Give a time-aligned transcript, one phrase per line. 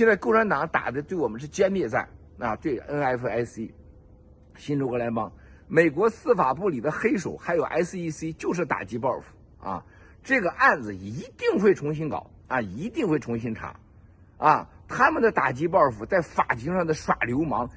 [0.00, 3.70] 现在共产党打的对我们是歼灭战啊，对 NFIC
[4.56, 5.30] 新中国联邦，
[5.68, 9.26] 美国司法部里的黑手还有 SEC 就是打击报复
[9.62, 9.84] 啊，
[10.22, 13.78] 这个案子一定会重新搞啊，一定会重新查
[14.38, 17.68] 啊，他们的打击报复在法庭上的耍流氓，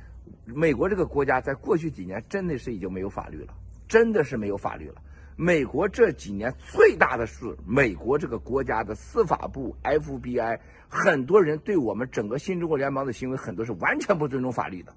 [0.46, 3.54] 美国这个国家在过去几年真的是已经没有法律了，
[3.86, 4.96] 真的是没有法律了。
[5.36, 10.60] 美国这几年最大的是美国这个国家的司法部 FBI，
[10.94, 14.94] 很多人对我们整个新中国联邦的行为，很多是完全不尊重法律的，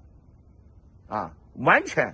[1.07, 2.13] 啊，完全，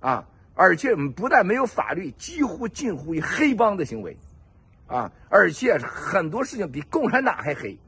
[0.00, 4.14] 啊，而且不但没有法律，几乎近乎于黑帮的行为，
[4.86, 7.78] 啊，而且很多事情比共产党还黑，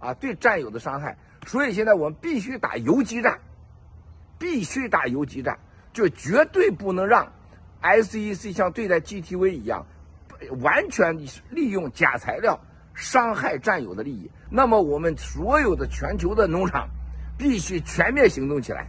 [0.00, 3.38] 啊，对战友的伤害，所以现在我们必须打游击战，
[4.40, 5.56] 必须打游击战，
[5.92, 7.32] 就绝对不能让
[7.80, 9.86] SEC 像对待 GTV 一样，
[10.60, 11.16] 完全
[11.50, 12.58] 利用假材料
[13.00, 14.30] 伤害战友的利益。
[14.50, 16.86] 那么我们所有的全球的农场
[17.38, 18.86] 必须全面行动起来，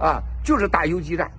[0.00, 1.30] 啊，就是打游击战，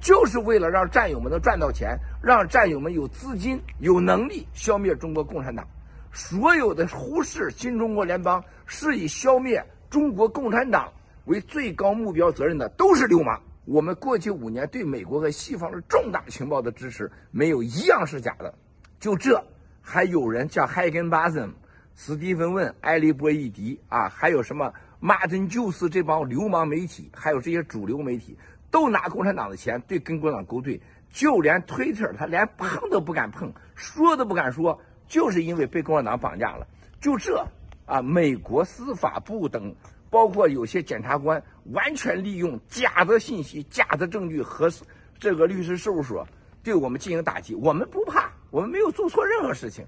[0.00, 5.66] 就是为了让战友们能赚到钱，让战友们有资金、有能力消灭中国共产党。
[6.12, 10.92] 所有的忽视新中国联邦是以消灭中国共产党
[11.24, 13.40] 为最高目标责任的，都是流氓。
[13.64, 18.54] 我们过去五年对美国和西方的重大情报的支持，没有一样是假的。
[19.00, 19.42] 就这，
[19.82, 21.52] 还有人像海根巴森、
[21.94, 28.38] 斯蒂芬问、埃利波伊迪啊，还有什么马丁就是这帮流氓媒体，还有这些主流媒体，
[28.70, 36.66] 都拿共产党的钱对跟共产党勾兑，就连推特他连碰都不敢碰，说都不敢说，就是因为被共产党绑架了。
[37.00, 37.44] 就这
[37.84, 39.74] 啊，美国司法部等。
[40.12, 41.42] 包括有些检察官
[41.72, 44.70] 完全利用假的信息、假的证据和
[45.18, 46.28] 这个律师事务所
[46.62, 49.84] 对我们进行打击，我们不怕，我们没有做错任何事情，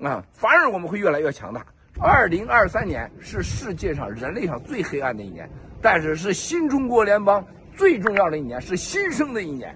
[0.00, 1.64] 啊，反而我们会越来越强大。
[2.00, 5.48] 二零二三年是世界上人类上最黑暗的一年，
[5.80, 7.46] 但是是新中国联邦
[7.76, 9.74] 最重要的一年，是新生的一年。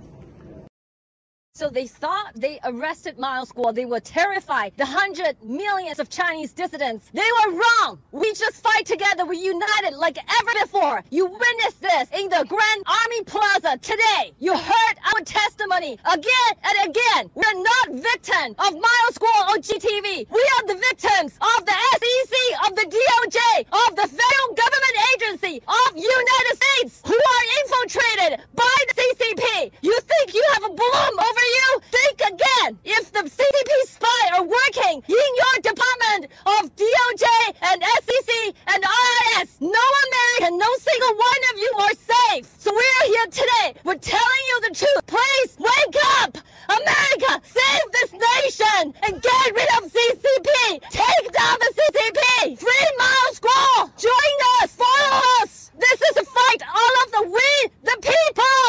[1.59, 3.75] So they thought they arrested Miles Guo.
[3.75, 4.75] They were terrified.
[4.77, 7.11] The hundred millions of Chinese dissidents.
[7.13, 7.99] They were wrong.
[8.13, 9.27] We just fight together.
[9.27, 11.03] We united like ever before.
[11.11, 14.31] You witnessed this in the Grand Army Plaza today.
[14.39, 17.31] You heard our testimony again and again.
[17.35, 20.31] We're not victims of Miles Guo or GTV.
[20.31, 22.35] We are the victims of the SEC,
[22.71, 28.77] of the DOJ, of the federal government agency of United States who are infiltrated by
[28.87, 29.73] the CCP.
[29.83, 31.81] You think you have a bloom over you?
[31.91, 32.79] Think again.
[32.85, 37.27] If the CCP spy are working in your department of DOJ
[37.63, 38.31] and SEC
[38.69, 42.47] and IRS, no American, no single one of you are safe.
[42.59, 43.81] So we're here today.
[43.85, 45.07] We're telling you the truth.
[45.07, 46.39] Please wake up.
[46.69, 50.81] America, save this nation and get rid of CCP.
[50.91, 52.59] Take down the CCP.
[52.59, 53.91] Free Miles Guo.
[53.97, 54.73] Join us.
[54.73, 55.71] Follow us.
[55.79, 58.69] This is a fight all of the we, the people.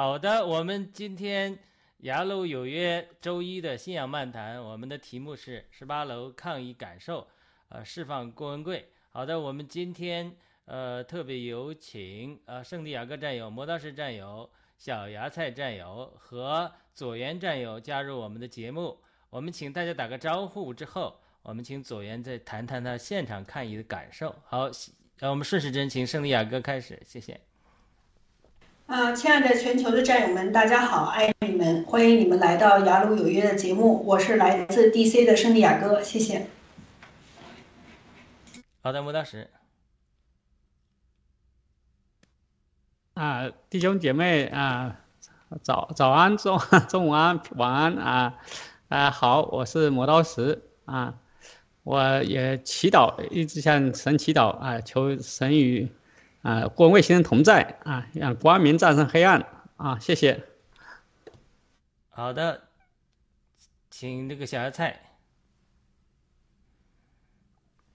[0.00, 1.58] 好的，我们今天
[2.02, 7.26] 雅鲁有约周一的信仰漫谈，我们的题目是十八楼抗议感受，
[7.68, 8.88] 呃，释放郭文贵。
[9.10, 10.32] 好的，我们今天
[10.66, 18.96] 呃特别有请呃圣地亚哥战友、磨刀石战友、小芽菜战友和左源战友加入我们的节目。
[19.30, 24.32] 我们请大家打个招呼之后，我们请左岩再谈谈他现场抗疫的感受。
[24.46, 24.70] 好，
[25.16, 27.47] 让我们顺时针请圣地亚哥开始，谢谢。
[28.88, 36.46] 啊，亲爱的全球的战友们，大家好，爱你们，欢迎你们来到雅鲁有约的节目，我是来自 DC 的圣地亚哥，谢谢。
[38.80, 39.50] 好的，磨刀石。
[43.12, 44.98] 啊，弟兄姐妹啊，
[45.62, 46.58] 早早安，中
[46.88, 48.38] 中午安，晚安啊
[48.88, 51.14] 啊，好，我是磨刀石啊，
[51.82, 55.90] 我也祈祷，一直向神祈祷啊，求神与
[56.42, 59.46] 啊各位先生同在啊，让光明战胜黑暗
[59.76, 60.44] 啊，谢谢。
[62.10, 62.62] 好的，
[63.90, 65.00] 请那个小芽菜。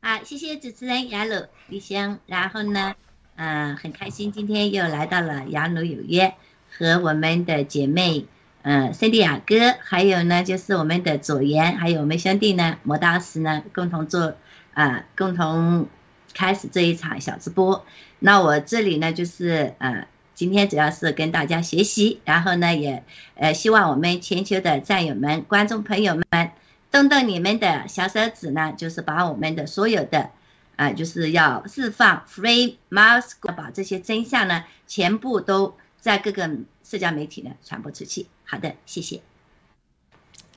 [0.02, 2.96] 啊，谢谢主持人雅鲁李香，然后呢？
[3.36, 6.36] 嗯，很开心今天又来到了雅鲁有约，
[6.70, 8.28] 和我们的姐妹，
[8.62, 14.36] 嗯，圣地亚哥，还有呢就是我们的左岩，还有我们兄弟呢磨刀石呢，共同做
[14.76, 15.88] 啊，共同
[16.36, 17.84] 开始这一场小直播。
[18.26, 23.04] 那我这里呢就是呃，今天主要是跟大家学习，然后呢也
[23.36, 26.52] 呃希望我们全球的战友们、观众朋友们，
[26.90, 30.30] 动动你们的小手指呢，就是把我们的所有的。
[30.76, 36.50] 啊，就是要释放 free mask，把这些真相呢，全部都在各个
[36.84, 38.26] 社交媒体呢传播出去。
[38.44, 39.22] 好的，谢谢。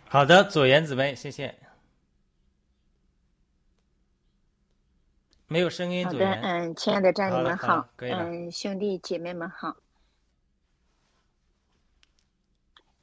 [0.09, 1.66] 好的，左岩姊妹，谢谢。
[5.49, 9.77] 没有声音，好的，嗯，亲爱的战友们好，嗯，兄弟姐妹们好。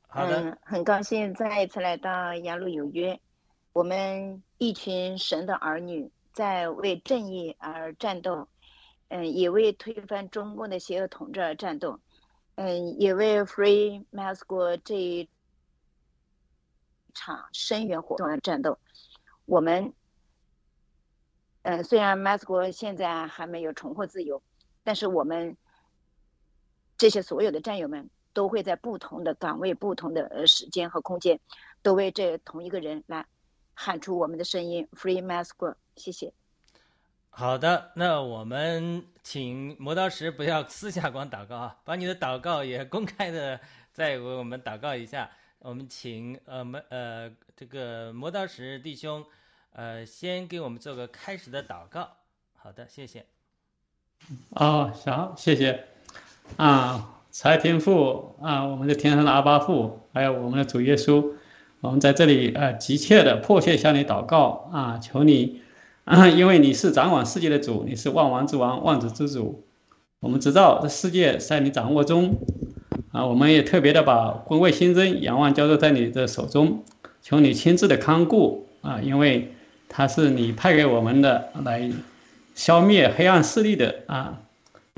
[0.08, 3.20] 好的，很高兴再一次来到雅鲁有约，
[3.72, 6.12] 我们一群神的儿女。
[6.34, 8.48] 在为正义而战斗，
[9.10, 12.00] 嗯，也为推翻中共的邪恶统治而战斗，
[12.56, 15.30] 嗯，也为 Free Mask 这一
[17.14, 18.80] 场声援活动而战斗。
[19.46, 19.94] 我们，
[21.64, 24.42] 嗯，虽然 Mask 现在还没有重获自由，
[24.84, 25.58] 但是我们
[26.98, 31.40] 这些所有的战友们都会在不同的岗位、不同的时间和空间，
[31.82, 33.26] 都为这同一个人来
[33.74, 35.76] 喊出我们的声音：Free Mask。
[35.96, 36.34] 谢谢。
[37.30, 43.60] 好的，那我们请磨刀石不要私下光祷告啊，把你的祷告也公开的
[43.92, 45.30] 再为我们祷告一下。
[45.60, 49.26] 我们请呃们呃这个磨刀石弟兄
[49.74, 52.10] 呃先给我们做个开始的祷告。
[52.54, 53.26] 好的，谢谢。
[54.52, 55.86] 哦，行，谢谢。
[56.58, 61.34] 啊，财天父啊，我们的天上的阿巴父，还有我们的主耶稣，
[61.82, 65.62] 我们在这里呃急切的迫切向你祷告啊，求你。
[66.06, 69.66] 啊， 因为你是掌管世界的主，你是万王之王、万主之主。
[70.20, 72.36] 我们知道这世界在你掌握中，
[73.12, 76.84] 啊，我们也特别的把各位新增仰望交托在你的手中，
[77.22, 79.54] 求你亲自的看顾啊，因为
[79.94, 81.88] 他是你派给我们的来
[82.56, 84.42] 消灭黑暗势力的啊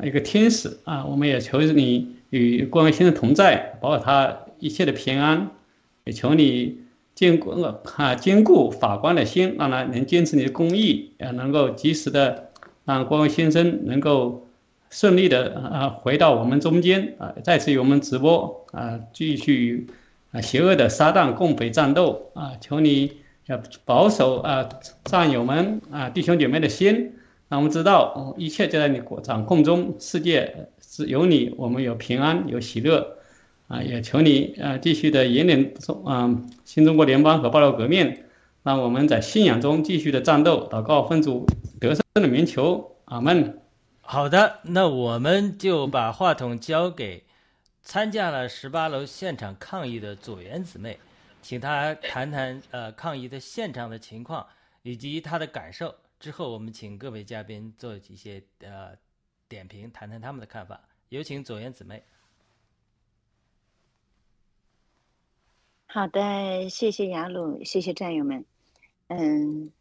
[0.02, 5.52] 一个天使啊，我们也求你与光先生同在，保佑他一切的平安，
[6.06, 6.78] 也求你。
[7.16, 7.52] 坚固
[7.96, 12.50] 啊，坚固法官的心，让他能坚持你的公义，呃，能够及时的
[12.84, 14.46] 让光先生能够
[14.90, 19.88] 顺利的啊回到我们中间啊，再次与我们直播啊，继续
[20.34, 23.14] 啊邪恶的撒旦共匪战斗啊，求你
[23.48, 24.68] 要保守啊
[25.04, 27.14] 战友们啊弟兄姐妹的心，
[27.50, 33.18] 让我们知道一切就在你掌控中，世界是有你，我们有平安有喜乐。
[33.68, 36.30] 啊，也求你啊，继续的引领中啊，
[36.66, 38.16] 新中国联邦和爆料革命，
[38.62, 41.48] 让我们在信仰中继续的战斗，祷告分主
[41.80, 43.60] 得胜的名求，阿门。
[44.02, 47.24] 好的，那我们就把话筒交给
[47.82, 51.00] 参加了十八楼现场抗议的左元姊妹，
[51.46, 54.44] 请他谈谈呃抗议的现场的情况
[54.82, 55.94] 以及他的感受。
[56.20, 58.98] 之后我们请各位嘉宾做一些呃
[59.48, 60.82] 点评，谈谈他们的看法。
[61.10, 62.04] 有请左岩姊妹。
[65.86, 68.44] 好的，谢谢雅鲁，谢谢战友们。
[69.10, 69.72] 嗯，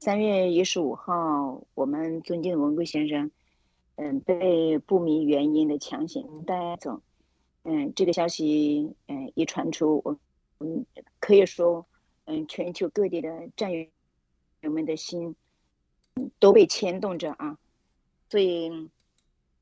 [0.00, 3.30] 三月一十五号，我们尊敬的文贵先生，
[3.94, 7.00] 嗯，被不明原因的强行带走。
[7.62, 10.18] 嗯，这个消息，嗯，一传出，我，
[10.64, 10.86] 嗯，
[11.20, 11.86] 可以说，
[12.24, 13.70] 嗯，全球各地的战
[14.62, 15.36] 友们的心，
[16.38, 17.58] 都被牵动着啊。
[18.30, 18.88] 所以，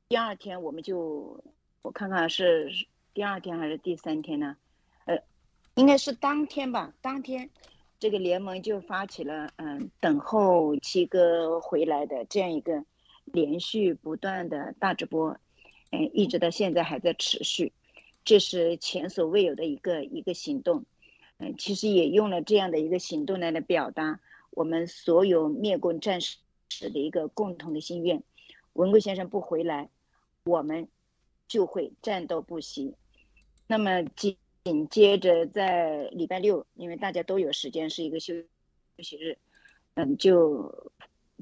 [0.07, 1.43] 第二天我们就，
[1.81, 2.71] 我看看是
[3.13, 4.55] 第二天还是第三天呢？
[5.03, 5.19] 呃
[5.75, 7.49] 应该是当天吧，当天，
[7.99, 12.85] 这个联盟就发起了嗯，等候七哥回来的这样一个
[13.25, 15.37] 连续不断的大直播，
[15.91, 17.73] 嗯，一直到现在还在持续，
[18.23, 20.85] 这是前所未有的一个一个行动，
[21.57, 24.19] 其实也用了这样的一个行动来来表达
[24.51, 26.37] 我们所有灭共战士
[26.79, 28.23] 的一个共同的心愿。
[28.73, 29.89] 文贵先生不回来，
[30.45, 30.87] 我们
[31.47, 32.95] 就会战斗不息。
[33.67, 38.33] 那么紧紧接着在礼拜六，因为大家都有时间，是一个休
[38.97, 39.37] 休息日，
[39.95, 40.91] 嗯，就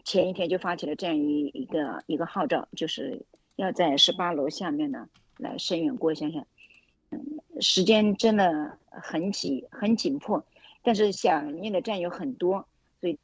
[0.04, 6.46] 前一天就发起了这样一一个一个号召，就是要在十八楼下面呢来声援郭先生。
[7.60, 10.44] 时间真的很紧很紧迫，
[10.82, 12.66] 但是响应的战友很多，
[13.00, 13.20] 所以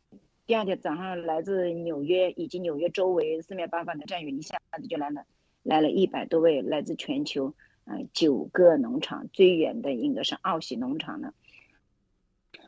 [0.45, 5.25] 第二天早上来自纽约以及纽约周围四面八方的战友一下子就来了，
[5.63, 7.53] 来了一百多位来自全球，
[7.85, 11.33] 嗯，九个农场，最远的应该是奥喜农场呢。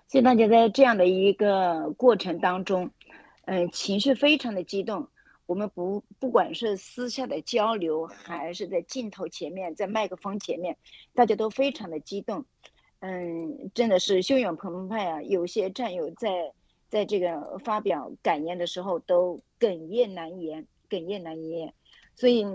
[0.08, 2.90] 所以大家在这样的一个过程当中，
[3.46, 5.08] 嗯，情绪非常的激动。
[5.50, 10.78] 我们不不管是私下的交流，还是在镜头前面，在麦克风前面，
[11.16, 12.46] 大家都非常的激动，
[13.00, 15.24] 嗯，真的是汹涌澎湃啊！
[15.24, 16.54] 有些战友在
[16.88, 21.74] 在这个发表感言的时候都哽咽难言，哽咽难言。
[22.16, 22.46] 所以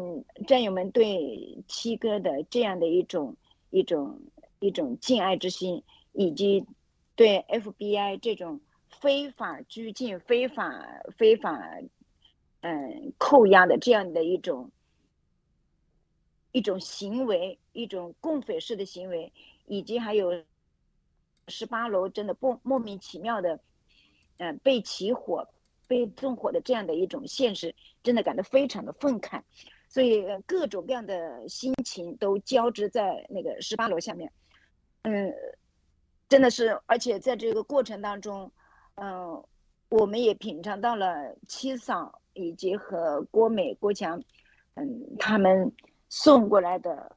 [0.46, 3.34] 战友们对七哥的这样的一种
[3.70, 4.20] 一种
[4.60, 5.82] 一种敬爱之心，
[6.12, 6.64] 以及
[7.16, 8.60] 对 FBI 这种
[9.00, 11.60] 非法拘禁、非法非法。
[12.66, 14.70] 嗯，扣押的这样的一种
[16.50, 19.30] 一种行为，一种共匪式的行为，
[19.66, 20.42] 以及还有
[21.48, 23.60] 十八楼真的不莫名其妙的，
[24.38, 25.46] 嗯，被起火、
[25.86, 29.42] 被纵火的这样的一种现实，真的感到非常的愤慨，
[29.90, 34.32] 所以各种各样的心情都交织在那个十八楼下面，
[35.02, 35.30] 嗯，
[36.30, 38.50] 真的是，而且在这个过程当中，
[38.94, 39.44] 嗯，
[39.90, 42.22] 我们也品尝到了七嫂。
[42.34, 44.22] 以及和郭美、郭强，
[44.74, 45.72] 嗯，他们
[46.08, 47.16] 送过来的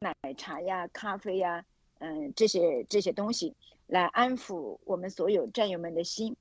[0.00, 1.64] 奶茶呀、咖啡呀，
[1.98, 3.54] 嗯，这些这些东西
[3.86, 6.36] 来安抚我们所有战友们的心。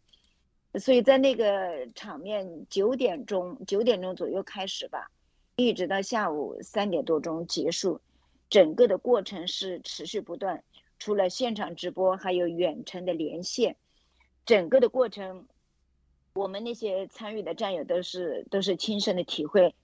[0.79, 5.11] 所以在那个场面，九点钟九点钟左右开始吧，
[5.55, 7.99] 一直到下午三点多钟结束，
[8.49, 10.63] 整个的过程是持续不断。
[10.99, 13.75] 除了现场直播，还有远程的连线，
[14.45, 15.47] 整个的过程。
[16.39, 19.75] 我们那些参与的战友都是都是亲身的体会，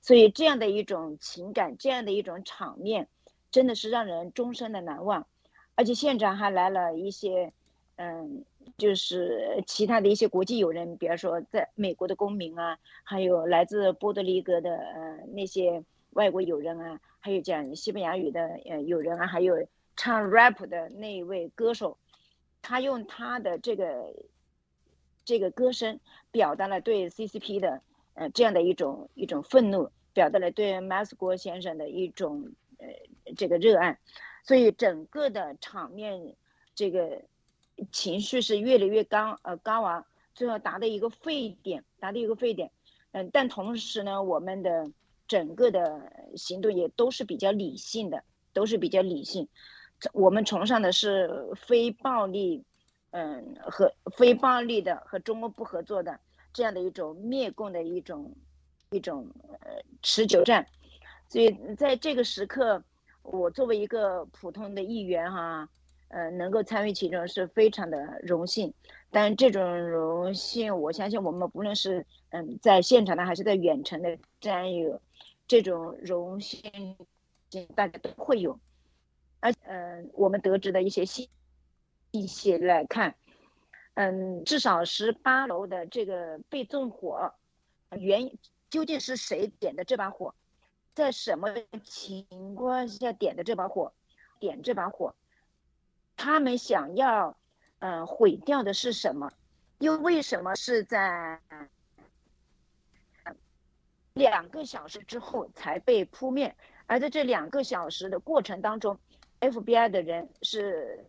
[0.00, 3.06] 所以这样的一种情感，这样的一种场面，
[3.50, 5.26] 真的是让人终身的难忘。
[5.74, 7.52] 而且现场还来了一些，
[7.96, 8.42] 嗯，
[8.78, 15.84] 就是其他的一些国际友人，比方说在美国的公民啊，还有来自波多黎各的呃那些
[16.14, 19.54] 外国友人啊，还有讲西班牙语的呃友人啊，还有
[19.94, 21.98] 唱 rap 的那一位歌手，
[22.62, 24.14] 他用他的这个。
[25.28, 27.82] 这个歌声表达了对 CCP 的
[28.14, 32.86] 呃这样的一种一种愤怒，表达了对马斯国先生的一种呃
[33.36, 33.98] 这个热爱，
[34.42, 36.34] 所以整个的场面
[36.74, 37.20] 这个
[37.92, 42.70] 情绪是越来越高呃高昂，最后达到一个沸点，达到一个沸点。
[43.12, 44.90] 嗯，但同时呢，我们的
[45.26, 49.46] 整个的行动也都是比较理性的，都是比较理性。
[50.14, 52.64] 我们崇尚的是非暴力。
[53.10, 56.20] 嗯，和非暴力的和中国不合作的
[56.52, 58.34] 这样的一种灭共的一种
[58.90, 59.26] 一种
[59.60, 59.70] 呃
[60.02, 60.66] 持久战，
[61.28, 62.82] 所以在这个时刻，
[63.22, 65.68] 我作为一个普通的议员哈，
[66.08, 68.72] 呃，能够参与其中是非常的荣幸。
[69.10, 75.00] 但这种荣幸，我相信我们不论是嗯在现场的还是在远程的战友，
[75.46, 76.60] 这种荣幸
[77.74, 78.58] 大家都会有。
[79.40, 81.26] 而嗯，我们得知的一些信。
[82.10, 83.14] 一些来看，
[83.94, 87.34] 嗯，至少十八楼的这个被纵火，
[87.90, 88.30] 原
[88.70, 90.34] 究竟是谁点的这把火，
[90.94, 93.92] 在什么情况下点的这把火，
[94.38, 95.14] 点这把火，
[96.16, 97.36] 他们想要，
[97.80, 99.30] 嗯，毁掉的是什么？
[99.78, 101.40] 又为什么是在
[104.14, 106.56] 两个小时之后才被扑灭？
[106.86, 108.98] 而在这两个小时的过程当中。
[109.40, 111.04] FBI 的人是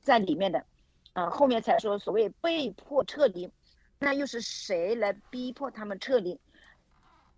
[0.00, 0.64] 在里面的，
[1.12, 3.50] 啊，后面才说所谓被迫撤离，
[3.98, 6.38] 那又是谁来逼迫他们撤离？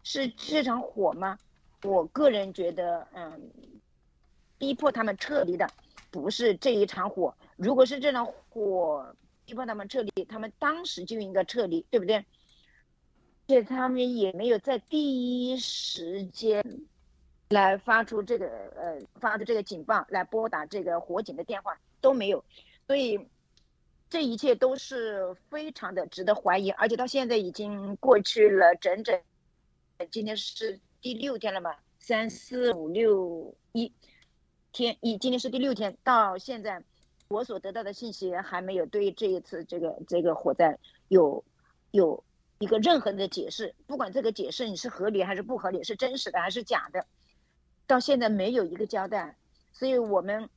[0.03, 1.39] 是这场火吗？
[1.85, 3.53] 我个人觉得，嗯，
[4.59, 5.69] 逼迫他们撤离的
[6.11, 7.35] 不是这一场火。
[7.57, 12.25] 如果是这场火逼迫他们撤离，他们当时就应该撤离，对不对？
[13.49, 16.65] 且他们也没有在第一时间。
[17.53, 22.45] 来发出这个呃发的这个警报，来拨打这个火警的电话都没有，
[22.87, 23.29] 所以
[24.11, 29.21] 这一切都是非常的值得怀疑，而且到现在已经过去了整整，
[30.11, 33.93] 今天是第六天了嘛，三四五六一
[34.73, 36.83] 天，一今天是第六天，到现在
[37.29, 40.77] 我所得到的信息还没有对这一次这个这个火灾
[41.09, 41.45] 有
[41.91, 42.23] 有
[42.59, 47.07] 一个任何的解释，不管这个解释你是合理还是不合理，是真实的还是假的，
[47.93, 49.37] 到现在没有一个交代，
[49.71, 50.49] 所以我们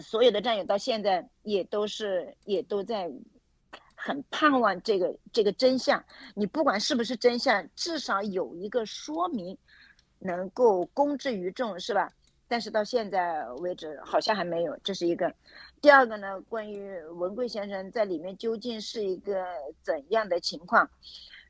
[0.00, 3.10] 所有的战友到现在也都是也都在
[3.96, 6.04] 很盼望这个这个真相。
[6.36, 9.58] 你不管是不是真相，至少有一个说明，
[10.20, 12.12] 能够公之于众，是吧？
[12.46, 15.34] 但是到现在为止，好像还没有，这是一个。
[15.80, 19.44] 第二个呢，关于文贵先生在里面究竟是一个
[19.82, 20.88] 怎样的情况？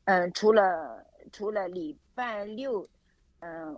[0.04, 2.88] 嗯，除了除了礼拜六，
[3.40, 3.76] 嗯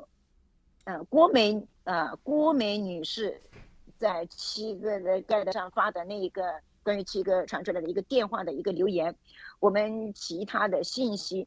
[0.85, 3.41] 嗯，郭梅啊，郭梅女士
[3.99, 9.14] 在七个的盖子上发的那一个关于七个传出来的一个电话的一个留言，
[9.61, 11.47] 我们其他的信息，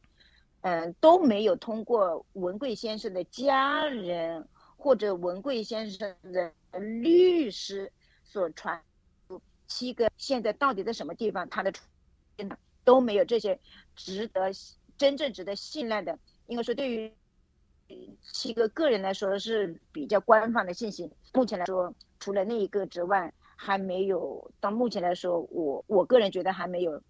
[0.60, 4.46] 嗯，都没有通过文贵先生的家人。
[4.80, 7.90] 或者文贵先生的律师
[8.22, 8.80] 所传
[9.66, 11.48] 七个现在到底在什么地方？
[11.48, 11.72] 他的
[12.84, 13.58] 都没有这些
[13.96, 14.52] 值得
[14.96, 16.16] 真正值得信赖的，
[16.46, 17.12] 应该说对于
[18.22, 21.10] 七个个人来说是比较官方的信息。
[21.34, 27.02] 目前来说，除了那一个之外，还没有到目前来说，我我个人觉得还没有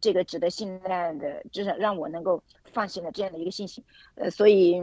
[0.00, 2.42] 这个值得信赖的，至少让我能够
[2.72, 3.84] 放心的这样的一个信息。
[4.14, 4.80] 呃，所以。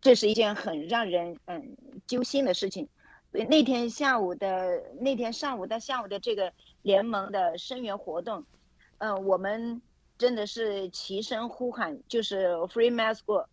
[0.00, 2.88] 这是一件很让人嗯揪心的事情。
[3.32, 8.44] 那天下午的那天上午到下午的这个联盟的声援活动，
[8.98, 9.82] 嗯，我们
[10.16, 13.44] 真的是齐声呼喊，就是 Free Mass Go。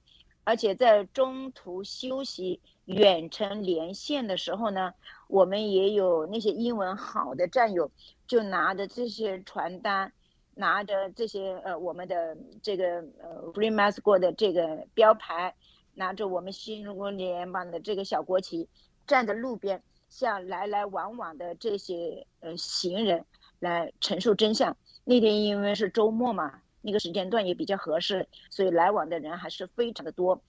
[0.46, 4.94] 而且在中途休息远程连线的时候呢，
[5.28, 7.92] 我们也有那些英文好的战友，
[8.26, 10.14] 就拿着这些传单，
[10.54, 15.54] 拿着这些呃我们的这个呃 Free Mass Go 的这个标牌。
[15.98, 18.68] 拿着我们新中国联邦的这个小国旗，
[19.08, 23.24] 站在路边，向来来往往的这些呃行人
[23.60, 24.76] 来陈述真相。
[25.06, 30.40] 那天因为是周末嘛，那个时间段也比较合适，所以来往的人还是非常的多。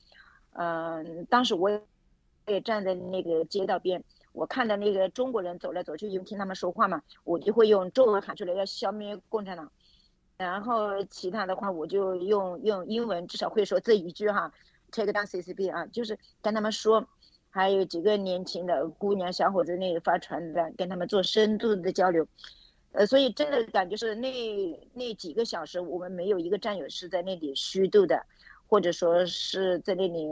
[0.52, 1.70] 嗯，当时我
[2.46, 9.72] 也站在那个街道边，我看到那个中国人走来走去，因为听他们说话嘛，我就会用中文喊出来要消灭共产党，
[10.36, 14.52] 然后其他的话我就用用英文，至少会说这一句哈。
[14.92, 17.04] take down CCP 啊，就是跟他们说，
[17.50, 22.26] 还有几个年轻的姑娘小伙子那里发传单，跟他们做深度的交流，
[22.96, 28.24] 呃，所以真的感觉是那那几个小时，我们没有一个战友是在那里虚度的，
[28.66, 30.26] 或者说是在那里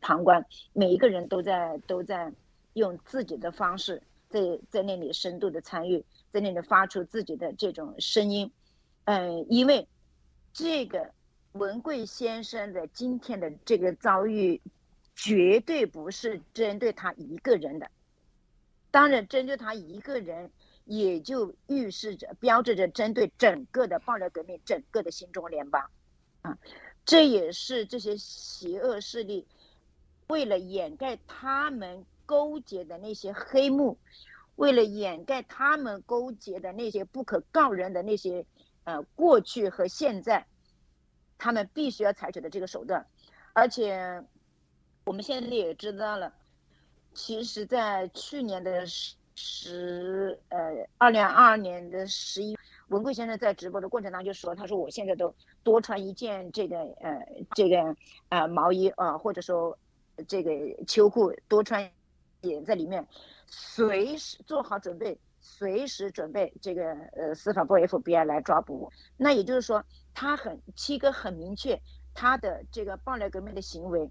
[0.00, 2.32] 旁观，每一个人都在都在
[2.74, 4.40] 用自己的方式在
[4.70, 8.50] 在那里深度的参与，在那里发出自己的这种声音，
[9.04, 9.86] 嗯，因为
[10.52, 11.10] 这个。
[11.52, 14.60] 文贵先生的今天的这个遭遇，
[15.14, 17.90] 绝对不是针对他一个人的。
[18.90, 20.50] 当然，针对他一个人，
[20.86, 25.90] 也就预示着、标志着针对整个的暴乱革命、整个的新中联邦。
[26.40, 26.56] 啊，
[27.04, 29.46] 这也是这些邪恶势力
[30.28, 33.98] 为了掩盖他们勾结的那些黑幕，
[34.54, 38.46] 为了掩盖他们勾结的那些不可告人的那些
[38.84, 40.46] 呃过去和现在。
[41.38, 43.06] 他们必须要采取的这个手段，
[43.52, 44.24] 而且
[45.04, 46.32] 我们现在也知道了，
[47.12, 50.58] 其实，在去年的十十呃
[50.98, 57.96] 二零二二年的十一，文贵先生在直播的过程当中就说，他说我现在都多穿一件这个呃这个
[58.30, 59.78] 呃毛衣啊，或者说
[60.26, 60.50] 这个
[60.86, 61.88] 秋裤多穿
[62.40, 63.06] 也在里面，
[63.46, 68.92] 随时做好准备，随时准备这个呃司法部 FBI 来抓捕我。
[69.16, 69.84] 那也就是说。
[70.18, 71.78] 他很七哥很明确，
[72.14, 74.10] 他的这个暴乱革命的行为，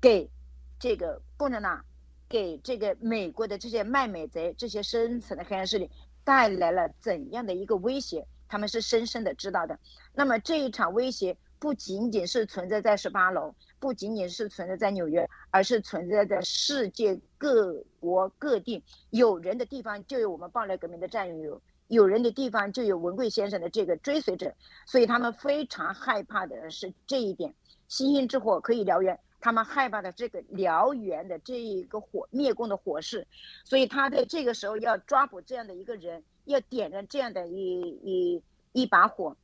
[0.00, 0.30] 给
[0.78, 1.84] 这个共产党，
[2.28, 5.90] 给这个美国的这些卖美贼、这些深层的黑暗势力
[6.24, 8.26] 带来了怎样的一个威胁？
[8.48, 9.78] 他们是深深的知道的。
[10.14, 18.82] 那么这一场威胁不仅仅是存在在十八楼，不仅仅是存在在纽约，而是存在在世界各国各地。
[19.10, 21.60] 有人的地方就有我们暴乱革命的战友。
[21.88, 24.52] 有人的地方就有文贵先生的这个追随者，
[24.86, 27.54] 所以他们非常害怕的是这一点。
[27.86, 33.26] 星星之火可以燎原，他们害怕的这个燎原的这一个火灭共的火势，
[33.64, 39.36] 所以他在这个时候要抓捕这样的一个人，要点燃这样的一一一把火，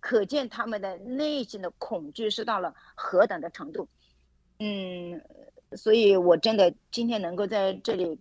[0.00, 3.88] 可见他们的内心的恐惧是到了何等的程度。
[4.58, 5.22] 嗯，
[5.76, 8.18] 所以我真的今天能够在这里，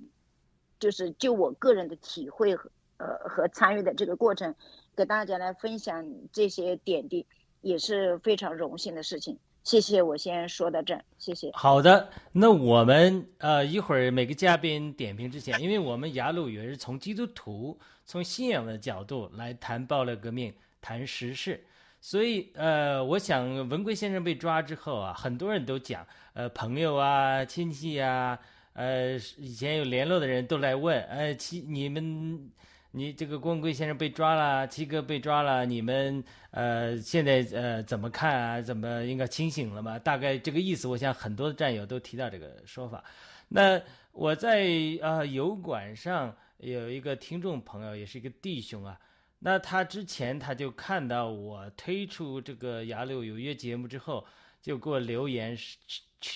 [0.80, 2.72] 就是就我个人的体会和。
[3.02, 4.54] 呃，和参与的这个过程，
[4.94, 7.26] 给大家来分享这些点滴，
[7.62, 9.40] 也是非常荣幸的事情。
[9.64, 11.52] 谢谢，我先说到这，谢谢。
[11.54, 21.64] 好的，那我们呃一会儿每个嘉宾点评之前，因为我们雅鲁也是从基督徒、从信仰的角度来谈暴力革命、谈时事，
[22.02, 28.40] 所以呃，我想文贵先生被抓之后啊，很多人都讲，呃，朋友啊、亲戚啊，
[28.74, 32.50] 呃，以前有联络的人都来问，呃，亲你们。
[32.92, 38.60] 你这个郭文贵先生被抓了，七哥被抓了，你们呃现在呃怎么看啊？
[38.60, 40.00] 怎么应该清醒了吗？
[40.00, 43.04] 大概这个意思，我想很多的战友都提到这个说法。
[43.48, 43.80] 那
[44.12, 44.68] 我在
[45.04, 49.00] 啊油管上有一个听众朋友，也是一个弟兄啊。
[49.38, 54.26] 那他之前他就看到我推出这个雅鲁有约节目之后，
[54.64, 55.56] 就给我留言，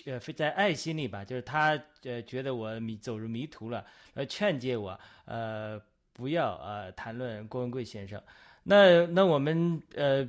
[0.06, 5.82] 呃在爱心里吧，就是他呃觉得我迷走入迷途了，呃劝诫我呃。
[6.14, 8.22] 不要呃谈论郭文贵先生，
[8.64, 10.28] 那那我们呃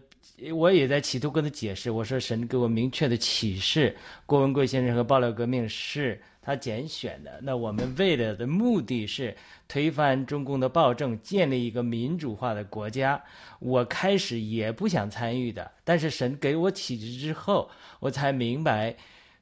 [0.53, 3.95] 我也在企图跟他解释，我说神给我明确的启示，
[4.27, 9.37] 郭文贵先生和爆料革命是他拣选的，那我们为了的目的是
[9.69, 13.23] 推翻中共的暴政，建立一个民主化的国家。
[13.61, 17.71] 我开始也不想参与的，但是神给我启示之后，
[18.01, 18.95] 我才明白，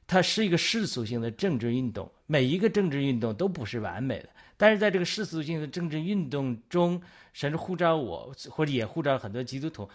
[0.07, 4.29] 它是一个世俗性的政治运动，每一个政治运动都不是完美的。
[4.57, 7.01] 但是在这个世俗性的政治运动中，
[7.33, 9.89] 甚至呼召我，或者也呼召很多基督徒，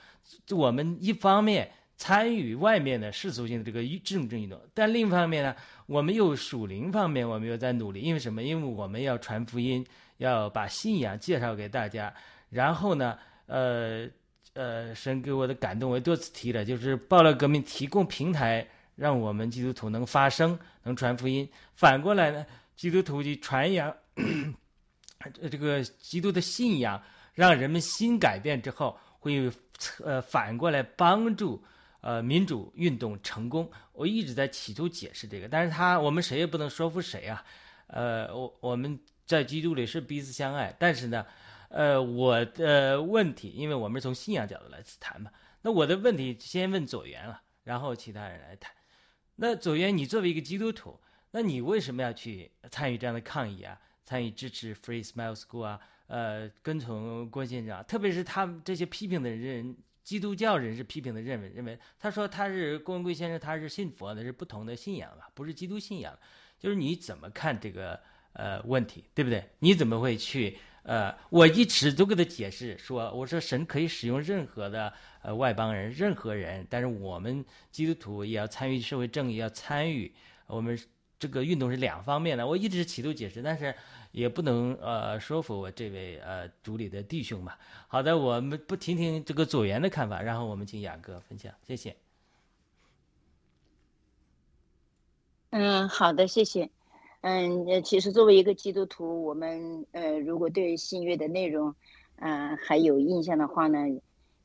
[0.51, 5.55] 我们一方面参与外面的世俗性的这个政治运动，但另一方面呢，
[5.87, 8.01] 我们又属灵方面，我们又在努力。
[8.01, 8.43] 因为什么？
[8.43, 9.85] 因为我们要传福音，
[10.19, 12.13] 要把信仰介绍给大家。
[12.51, 14.09] 然后呢，呃
[14.55, 18.67] 呃，神给我的感动，我多次提了，就是暴乱革命提供平台，
[18.97, 21.49] 让我们基督徒能发声，能传福音。
[21.75, 22.45] 反过来呢，
[22.77, 23.95] 基督徒去传扬。
[25.51, 27.03] 这个基督的信仰
[27.35, 29.51] 让人们心改变之后，会
[30.05, 31.63] 呃反过来帮助
[32.01, 33.71] 呃民主运动成功。
[33.93, 37.45] 我一直在企图解释这个，但是他我们谁也不能说服谁啊。
[37.89, 41.25] 呃，我我们在基督里是彼此相爱，但是呢，
[41.69, 45.31] 呃，我的问题，因为我们是从信仰角度来谈嘛，
[45.63, 48.73] 那我的问题先问左元了，然后其他人来谈。
[49.37, 51.01] 那左元，你作为一个基督徒，
[51.31, 53.81] 那你为什么要去参与这样的抗议啊？
[54.09, 66.19] 参与支持 Free Smile School 啊，呃，跟从郭先生，特别是他们这些批评的人，基督教人士批评的认为，认为他说他是郭文贵先生，他是信佛的，是不同的信仰吧，不是基督信仰，
[66.59, 68.01] 就是你怎么看这个
[68.33, 69.45] 呃问题，对不对？
[69.59, 71.15] 你怎么会去呃？
[71.29, 74.91] 我一直都给他解释说，我说神可以使用任何的
[75.21, 80.11] 呃外邦人，任何人，但是我们基督徒也要参与社会正义，要参与
[80.47, 80.79] 我们
[81.19, 82.47] 这个运动是两方面的。
[82.47, 83.75] 我一直企图解释，但是。
[84.13, 87.59] 也不能呃说服我这位呃组里的弟兄吧。
[87.87, 91.97] 好的，我们不听听这个左元的看法，然后我们请雅哥分享，谢谢。
[95.51, 96.69] 嗯，好的，谢谢。
[97.23, 101.75] 嗯，其实作为一个基督徒，我们呃如果对新约的内容，
[102.17, 103.79] 嗯还有印象的话呢，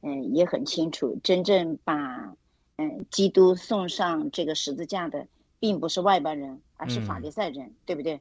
[0.02, 2.36] 嗯也很清楚，真正把
[2.78, 5.28] 嗯基督送上这个十字架的，
[5.60, 8.20] 并不是外邦人，而是法利赛人，对不对？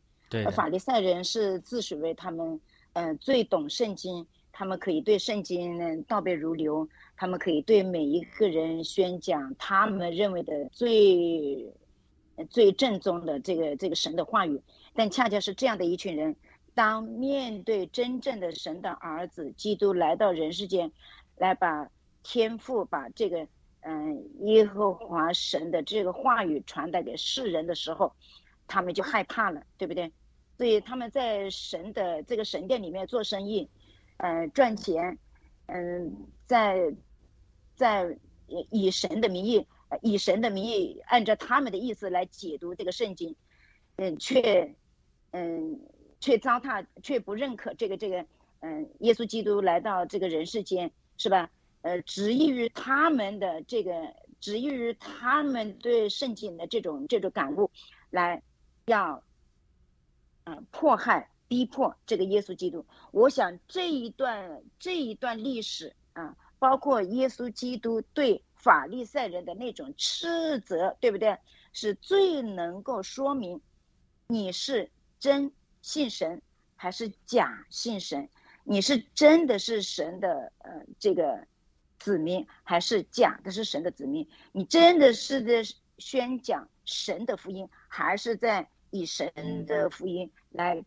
[0.53, 2.61] 法利赛人是自诩为他们，
[2.95, 11.73] 嗯，最懂圣经，他们可以对圣经呢倒背如流，他们可以对每一个人宣讲他们认为的最，
[12.51, 14.61] 最正宗的这个这个神的话语。
[14.95, 16.37] 但恰恰是这样的一群人，
[16.75, 20.93] 当面对真正的神的儿子基督来到人世间，
[21.37, 21.89] 来把
[22.23, 23.47] 天父把这个
[23.81, 28.13] 嗯耶和华神的这个话语传达给世人的时候，
[28.69, 30.13] 他们就害怕了，对不对？
[30.59, 33.69] 所以他们在神的这个神殿里面做生意，
[34.19, 35.19] 嗯，赚钱，
[35.67, 36.95] 嗯，在
[37.75, 38.17] 在
[38.71, 39.67] 以神的名义，
[40.03, 43.35] 以神的名义，按照他们的意思来解读这个圣经，
[43.97, 44.75] 嗯，却
[45.33, 45.81] 嗯
[46.21, 48.25] 却糟蹋，却不认可这个这个，
[48.61, 51.51] 嗯，耶稣基督来到这个人世间，是吧？
[51.81, 57.71] 呃，执意于他们的这个，执意于他们对圣经的这种这种感悟，
[58.11, 58.43] 来
[58.85, 59.25] 要。
[60.45, 71.39] 嗯，迫害、逼迫这个耶稣基督，我想这一段这一段历史啊，包括耶稣基督对法利赛人的那种斥责，对不对？
[71.73, 73.61] 是最能够说明
[74.27, 76.43] 你是真信神
[76.75, 78.29] 还是假信神，
[78.65, 81.47] 你是真的是神的呃这个
[82.01, 84.29] 子民，还是假的是神的子民？
[84.51, 85.63] 你真的是在
[85.99, 88.69] 宣讲神的福音，还是在？
[88.93, 89.33] 以神
[89.67, 90.85] 的福音来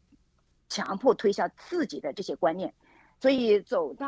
[0.69, 2.73] 强迫推销自己的这些观念，
[3.19, 4.07] 所以走到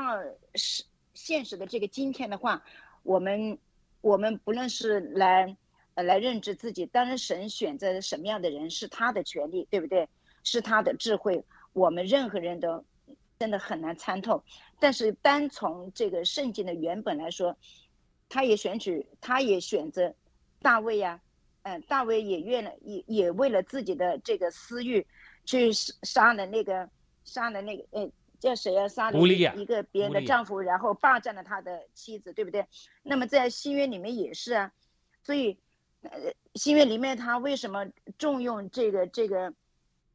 [0.56, 2.64] 现现实的这个今天的话，
[3.04, 3.58] 我们
[4.02, 5.58] 我们不论是来
[5.96, 6.86] 呃来认知自己。
[6.86, 10.08] 当然，神选择什么样的人是他的权利，对不对？
[10.44, 12.86] 是他的智慧，我们任何人都
[13.38, 14.42] 真的很难参透。
[14.80, 17.58] 但是单从这个圣经的原本来说，
[18.30, 20.14] 他也选取，他也选择
[20.62, 21.20] 大卫呀，
[21.68, 25.06] 嗯，大卫也愿了，也也为了自己的这个私欲，
[25.44, 26.90] 去杀了那个
[27.26, 28.88] 杀了那个呃叫谁啊？
[28.88, 32.66] 杀了一个别人的丈夫，然后霸占了他的妻子，对不对？
[33.04, 34.72] 那么在新约里面也是啊，
[35.24, 35.60] 所以
[36.04, 36.12] 呃
[36.56, 37.86] 新约里面他为什么
[38.18, 39.54] 重用这个这个？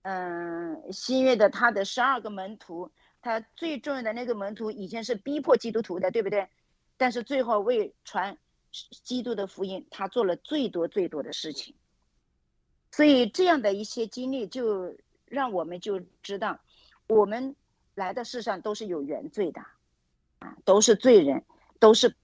[0.05, 6.49] 嗯，新约的他的十二个门徒，他最重要的那个门徒以前是逼迫基督徒的，对不对？
[6.97, 8.37] 但是最后为传
[8.73, 11.75] 基督的福音，他做了最多最多的事情。
[12.91, 16.59] 所以这样的一些经历，就让我们就知道，
[17.07, 17.55] 我们
[17.95, 19.61] 来的世上都是有原罪的，
[20.41, 21.45] 啊，都是罪人，
[21.79, 22.17] 都是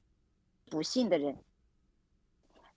[0.67, 1.37] 不幸的人。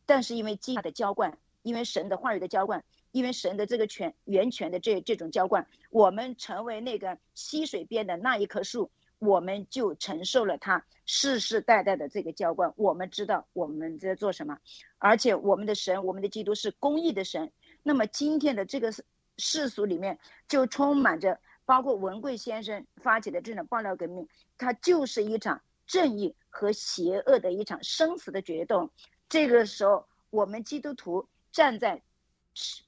[0.06, 2.84] 但是因为基督的浇灌，因为神的话语的浇灌。
[3.14, 8.90] 因为神的这个泉源泉的这这种浇灌，我们成为那个溪水边的那一棵树，
[9.22, 12.74] 我们就承受了它世世代代的这个浇灌。
[12.76, 14.58] 我们知道我们在做什么，
[14.98, 17.52] 而且我们的神，我们的基督是公义的神。
[17.84, 18.92] 那么今天的这个
[19.38, 28.90] 世俗里面就充满着，包括文贵先生发起的这种爆料革命，它就是一场正义和邪恶的一场生死的决斗。
[29.30, 32.02] 这个时候，我们基督徒站在。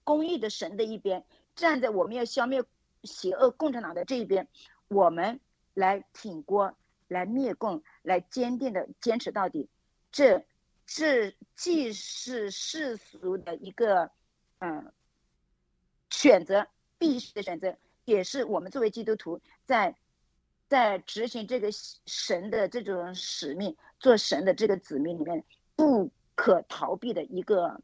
[0.04, 1.24] 公义的神的一边，
[1.56, 2.62] 站在我们要消灭
[3.04, 4.46] 邪恶共产党的这一边，
[4.90, 5.40] 我们
[5.74, 6.76] 来挺过
[7.08, 9.70] 来灭共，来坚定的坚持到底。
[10.12, 10.46] 这，
[10.86, 14.12] 这既是世俗的一个，
[14.60, 14.92] 嗯，
[16.10, 19.96] 选择必须的选择，也是我们作为基督徒在，
[20.68, 21.70] 在执行这个
[22.06, 25.44] 神的这种使命，做神的这个子民里面
[25.76, 27.82] 不可逃避的一个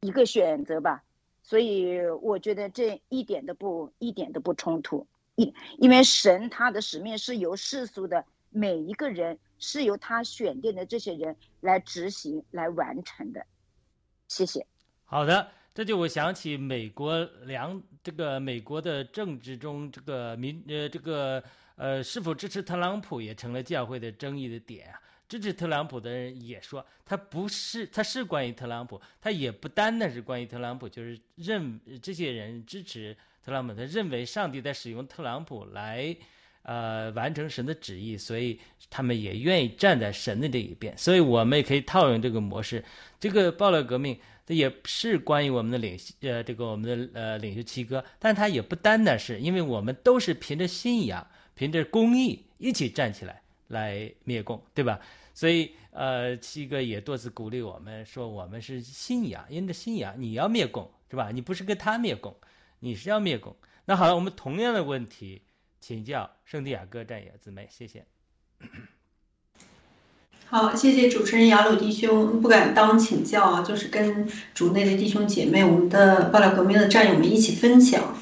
[0.00, 1.02] 一个选择吧。
[1.42, 13.46] 所以我觉得这一点都不一点都不冲突，因因为神他的使命是由世俗的每一个人是由他选定的这些人来执行来完成的，
[14.28, 14.66] 谢谢。
[15.04, 21.42] 好的，这就我想起美国两这个美国的政治中这个民呃这个
[21.76, 25.00] 呃是否支持特朗普也成了教会的争议的点啊。
[25.28, 36.16] 支持特朗普的人也说，他不是，他是关于特朗普，他也不单单是关于特朗普，就是认这些人支持特朗普，他认为上帝在使用特朗普来，
[36.62, 38.58] 呃，完成神的旨意，所以
[38.90, 40.98] 他们也愿意站在神的这一边。
[40.98, 42.84] 所以我们也可以套用这个模式，
[43.20, 53.40] 这个暴乱革命，这也是关于我们的领，呃，这个我们的呃领袖七哥，但他也不单单是，因为我们都是凭着信仰，凭着公义一起站起来。
[53.68, 55.00] 来灭共，对吧？
[55.34, 61.32] 所以，呃，七哥也多次鼓励我们说，我们是信仰，因着信仰，你要灭共，是吧？
[61.32, 62.32] 你不是跟他灭共，
[62.80, 63.56] 你是要灭共。
[63.86, 65.42] 那好了，我们同样的问题，
[65.80, 68.04] 请教圣地亚哥战友姊妹，谢谢。
[70.48, 78.16] 好，谢谢主持人雅鲁弟兄，不敢当请教啊，就是跟主内的弟兄姐妹，我们的爆料革命的战友们一起分享。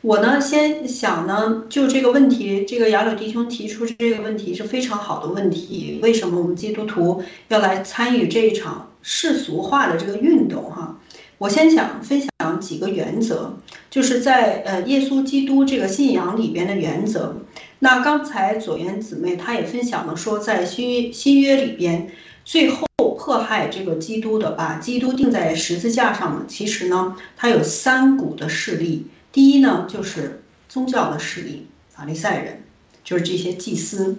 [0.00, 5.98] 我呢，先想呢，就这个问题，这个雅鲁弟兄提出这个问题是非常好的问题。
[6.02, 10.70] 为什么我们基督徒要来参与这一场世俗化的这个运动？
[10.70, 10.98] 哈，
[11.38, 13.52] 我先想分享几个原则，
[13.90, 17.36] 就是在呃耶稣基督这个信仰里边的原则。
[17.80, 22.10] 那刚才左元姊妹她也分享了说，在新约新约里边，
[22.42, 22.86] 最后
[23.18, 29.06] 迫害这个基督的，把基督钉在十字架上的，其实呢，它有三股的势力。
[29.30, 32.62] 第一呢，就是宗教的势力，法利赛人，
[33.04, 34.16] 就是这些祭司。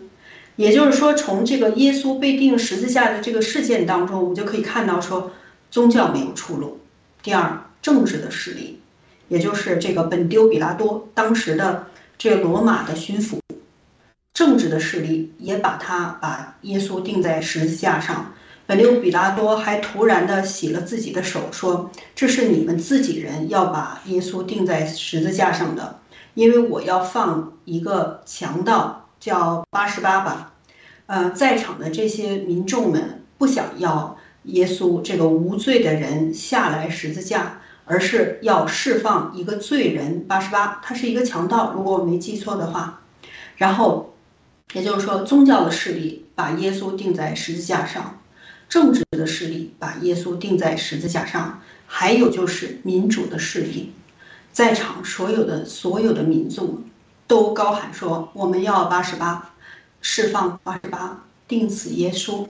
[0.55, 5.31] 也就是说，从这个耶稣被钉十字架的这个事件当中，我们就可以看到说，
[5.71, 6.77] 宗教没有出路。
[7.27, 8.79] 第二，政治的势力，
[9.27, 11.87] 也就是这个本丢比拉多当时的
[12.17, 13.37] 这罗马的巡抚，
[14.33, 18.31] 政治的势力也把他把耶稣钉在十字架上。
[18.65, 25.99] 本丢比拉多还突然的洗了自己的手，说：“这是你们自己人要把耶稣钉在十字架上的，
[26.33, 30.53] 因为我要放一个强盗叫八十八吧。”
[31.07, 43.01] 呃，在场的这些民众们不想要耶稣这个无罪的人下来十字架，而是要释放一个罪人八十八，他是一个强盗，如果我没记错的话。
[43.55, 44.13] 然后，
[44.73, 48.19] 也就是说，宗教的势力把耶稣钉在十字架上。
[48.69, 53.93] 政治的势力把耶稣钉在十字架上，还有就是民主的势力，
[54.51, 56.83] 在场所有的所有的民众
[57.27, 59.53] 都高喊说：“我们要八十八，
[60.01, 62.45] 释放八十八，钉死耶稣。”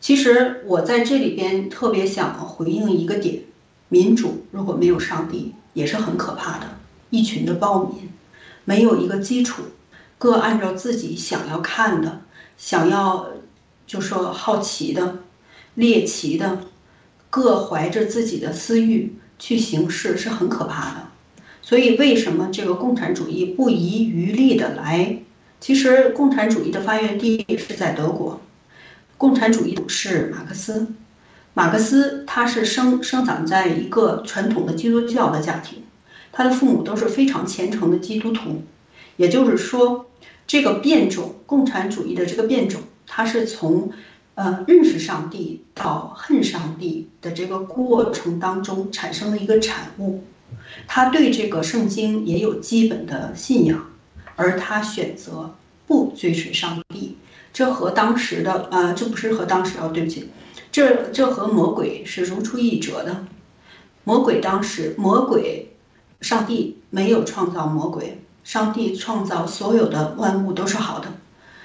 [0.00, 3.42] 其实我在这里边特别想回应一个点：
[3.88, 6.78] 民主如果没有上帝，也是很可怕的。
[7.10, 8.08] 一群的暴民，
[8.64, 9.62] 没有一个基础，
[10.18, 12.20] 各按照自己想要看的、
[12.56, 13.28] 想要
[13.86, 15.18] 就说好奇的、
[15.74, 16.60] 猎奇的，
[17.30, 21.08] 各怀着自己的私欲去行事，是很可怕的。
[21.62, 25.18] 所以，为什么这个共产主义不遗余力的来？
[25.60, 28.40] 其实，共产主义的发源地是在德国。
[29.18, 30.86] 共产主义是马克思，
[31.52, 35.82] 马克思他是生生长在一个传统的基督教的家庭，
[36.30, 38.62] 他的父母都是非常虔诚的基督徒。
[39.16, 40.06] 也就是说，
[40.46, 43.90] 这个变种共产主义的这个变种，它是从
[44.36, 50.22] 呃认识上帝到恨上帝的这个过程当中产生的一个产物。
[50.86, 53.84] 他对这个圣经也有基本的信仰，
[54.36, 55.56] 而他选择
[55.88, 56.97] 不追随上帝。
[57.58, 60.30] 这和当时的呃，这不是和当时哦，对不起，
[60.70, 63.24] 这这和魔鬼是如出一辙的。
[64.04, 65.74] 魔鬼当时，魔鬼，
[66.20, 71.14] 上帝没有创造魔鬼，上帝创造所有的万物都是好的。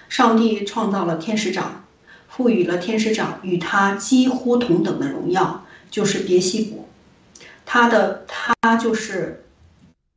[0.09, 1.85] 上帝创造了天使长，
[2.27, 6.89] 赋予了天使长与他几乎同等的荣耀，就是别西卜，
[7.67, 9.45] 他的他就是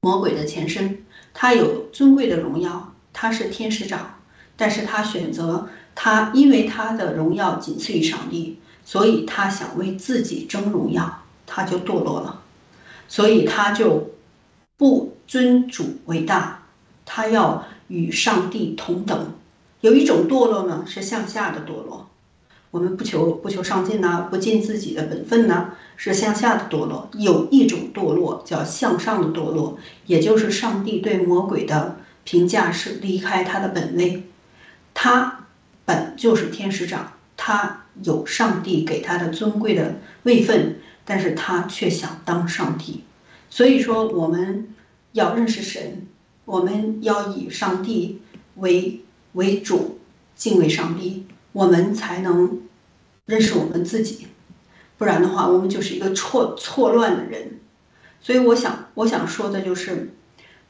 [0.00, 4.14] 魔鬼的前身，他有尊贵的荣耀，他是天使长。
[4.56, 12.42] 但是他选择他，因为他的荣耀仅次于上帝，所以他想为自己争荣耀，他就堕落了，
[13.08, 14.10] 所以他就
[14.76, 16.62] 不尊主为大，
[17.04, 19.32] 他要与上帝同等。
[19.82, 22.08] 有一种堕落呢，是向下的堕落，
[22.70, 27.08] 我们不求不求上进呐，不尽自己的本分呐，是向下的堕落。
[27.12, 34.24] 有一种堕落叫向上的堕落，也就是上帝对魔鬼的评价是离开他的本位。
[34.98, 35.46] 他
[35.84, 43.04] 本就是天使长，他有上帝给他的尊贵的位分，但是他却想当上帝。
[43.50, 44.74] 所以说，我们
[45.12, 46.06] 要认识神，
[46.46, 48.22] 我们要以上帝
[48.54, 49.02] 为
[49.34, 49.98] 为主，
[50.34, 52.62] 敬畏上帝，我们才能
[53.26, 54.28] 认识我们自己。
[54.96, 57.60] 不然的话，我们就是一个错错乱的人。
[58.22, 60.14] 所以，我想我想说的就是，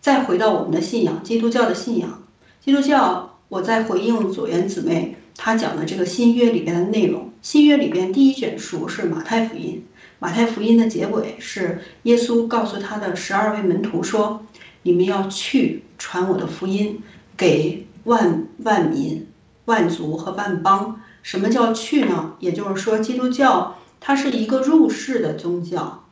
[0.00, 2.24] 再回到我们的信仰，基督教的信仰，
[2.60, 3.35] 基督教。
[3.48, 7.30] 我在回应左元姊妹她讲的这个新约里边的内容。
[7.42, 9.84] 新约里边第一卷书是马太福音，
[10.18, 14.44] 马太福音的结尾是耶稣告诉他的十二位门徒说
[14.82, 17.00] ：“你们要去传我的福音
[17.36, 19.28] 给万万民、
[19.66, 22.34] 万族和万邦。”什么叫去呢？
[22.40, 26.04] 也就是说，基督教它是一个入世的宗教，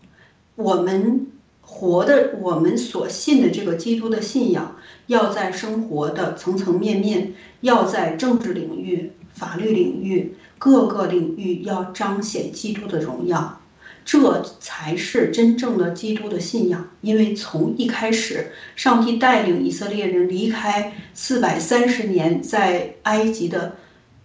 [0.54, 1.26] 我们。
[1.66, 4.76] 活的，我们所信的这个基督的信仰，
[5.08, 13.60] 要在生活的层层面面，要在政治领域、法律领域各个领域要彰显基督的荣耀，
[14.04, 16.88] 这才是真正的基督的信仰。
[17.00, 23.76] 因为从一开始，上帝带领以色列人离开四百三十年在埃及的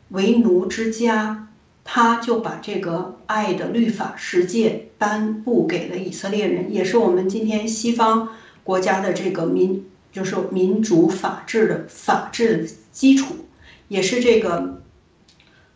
[0.09, 1.47] 为奴之家。
[1.91, 8.29] 他就把这个爱的律法世界颁布给了以色列人，也是我们今天西方
[8.63, 13.33] 国家的这个民，就是民主法治的法治的基础，
[13.87, 14.83] 也是这个，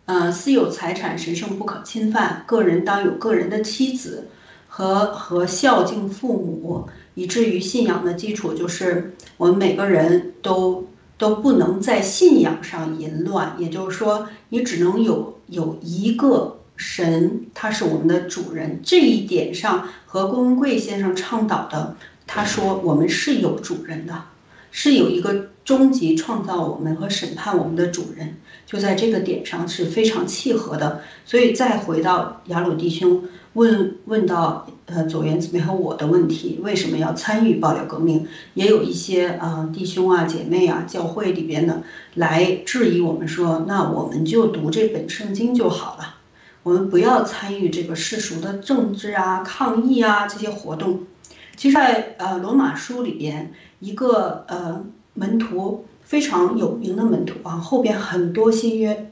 [0.05, 4.27] 呃，私有财产神圣不可侵犯，个人当有个人的妻子，
[4.67, 10.87] 和和孝敬父母，以至于信仰的基础就是我们每个人都
[11.23, 15.39] 都不能在信仰上淫乱，也就是说，你只能有。
[15.47, 18.79] 有一个神，他是我们的主人。
[18.81, 21.95] 这一点上和郭文贵先生倡导的，
[22.25, 24.23] 他说我们是有主人的，
[24.71, 31.01] 是有一个终极创造我们和审判我们的主人，就在这个点上是非常契合的。
[31.25, 38.27] 所以再回到雅鲁弟兄问问到呃左元姊妹和我的问题，为什么要参与爆料革命？
[38.55, 41.83] 也有一些啊弟兄啊姐妹啊教会里边的。
[42.15, 46.15] 来质疑我们说，那我们就读这本圣经就好了，
[46.63, 51.01] 我们不要参与这个世俗的政治啊、抗议啊这些活动。
[51.55, 54.83] 其实，在呃罗马书里边，一个呃
[55.13, 59.11] 门徒非常有名的门徒啊，后边很多新约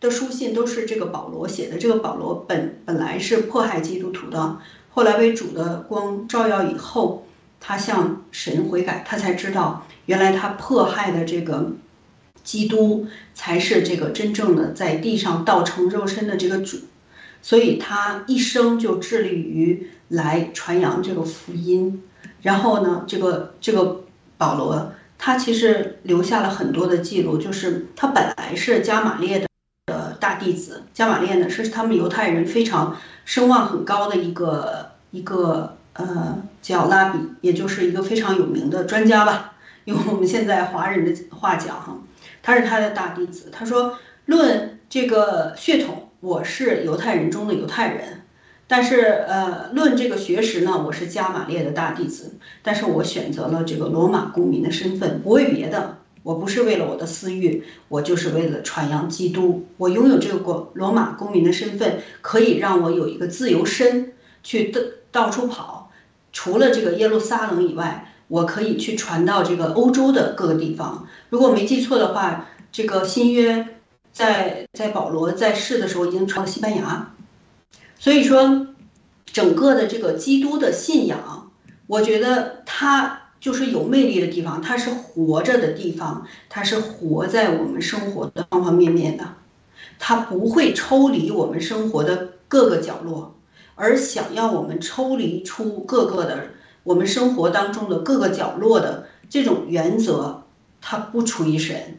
[0.00, 1.78] 的书信都是这个保罗写的。
[1.78, 4.58] 这个保罗本本来是迫害基督徒的，
[4.90, 7.26] 后来被主的光照耀以后，
[7.60, 11.72] 他向神悔改，他才知道原来他迫害的这个。
[12.44, 16.78] 基督才是这个真正的在地上道成肉身的这个主，
[17.42, 22.02] 所以他一生就致力于来传扬这个福音。
[22.40, 24.02] 然后呢，这个这个
[24.38, 29.47] 保罗他其实留下了很多的记录，就是他本来是加玛列的
[29.88, 30.84] 的大弟子。
[30.94, 39.54] 加马列呢是他们犹太人非常声望很高的一个一个呃叫拉比，也就是一个非常有名的专家吧，
[39.86, 41.96] 用我们现在华人的话讲哈，
[42.40, 43.50] 他是他的大弟子。
[43.50, 48.22] 他说论这个血统，我是犹太人中的犹太人。
[48.70, 55.96] 但是，呃，论这个学识呢，我是加马列的大弟子，但是我选择了这个罗马公民的身份，不为别的，
[56.28, 59.66] 我不是为了我的私欲，我就是为了传扬基督。
[59.78, 64.12] 我拥有这个国罗马公民的身份，可以让我有一个自由身，
[64.42, 64.78] 去到
[65.10, 65.90] 到处跑。
[66.30, 71.08] 除了这个耶路撒冷以外，我可以去传到这个欧洲的各个地方。
[71.30, 73.66] 如果没记错的话，这个新约
[74.12, 77.14] 在在保罗在世的时候已经传到西班牙。
[77.98, 78.66] 所以说，
[79.24, 81.50] 整个的这个基督的信仰，
[81.86, 89.24] 我觉得它就是有魅力的地方，它是活着的地方，它是活在我们生活的方方面面的，
[89.98, 93.34] 它不会抽离我们生活的各个角落，
[93.74, 96.46] 而想要我们抽离出各个的
[96.82, 100.42] 我们生活当中的各个角落的这种原则，
[100.80, 101.98] 它不出于神，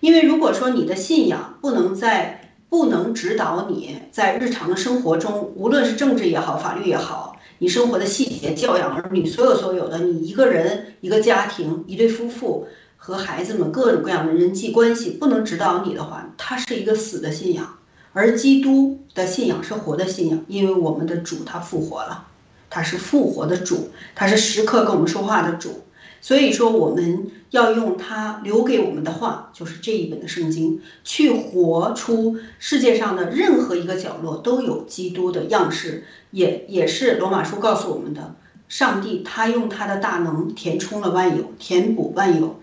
[0.00, 2.40] 因为如果说你的信仰不能在。
[2.70, 17.78] 不能指导你在日常的生活中，无论是政治也好，法律也好，你生活的细节、教养儿女，所有所有的，你一个人、一个家庭、一对夫妇和孩子们各种各样的人际关系，不能指导你的话，它是一个死的信仰。
[18.12, 22.26] 而基督的信仰是活的信仰，因为我们的主他复活了，
[22.70, 25.82] 他是复活的主，他是时刻跟我们说话的主。
[26.24, 38.36] 所以说，我们要用他留给我们的话，就是这一本的圣经，去活出世界上的任何一个角落都有基督的样式，也也是罗马书告诉我们的。
[38.70, 42.58] 上帝他用他的大能填充了万有，填补万有。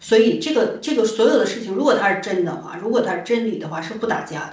[0.00, 4.52] 所以这个这个所有的事情，如果它是真的话，如果它是真理的话，是不打架的。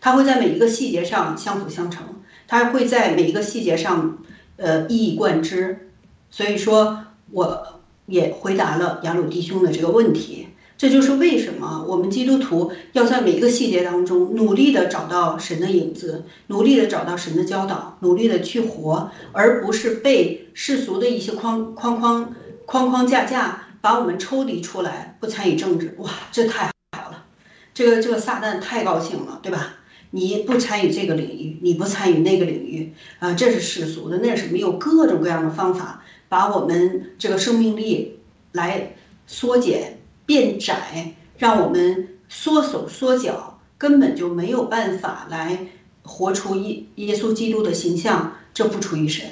[0.00, 2.04] 它会在每一个细节上相辅相成，
[2.46, 4.18] 它会在每一个细节上，
[4.54, 5.90] 呃，一以贯之。
[6.30, 7.06] 所以说。
[7.32, 22.34] 我也回答了雅鲁弟兄的这个问题，这就是为什么我们基督徒要在每一个细节当中努力的找到神的影子，努力的找到神的教导，努力的去活，而不是被世俗的一些框框框
[22.66, 25.94] 框框架架把我们抽离出来，不参与政治。
[25.98, 27.24] 哇，这太好了，
[27.72, 29.76] 这个这个撒旦太高兴了，对吧？
[30.14, 36.01] 你不参与这个领域，你不参与那个领域啊，这是世俗的，那是没有各种各样的方法。
[36.32, 38.18] 把我们这个生命力
[38.52, 45.66] 来缩减变窄，让我们缩手缩脚，根本就没有办法来
[46.00, 48.32] 活出耶耶稣基督的形象。
[48.54, 49.26] 这不出于神，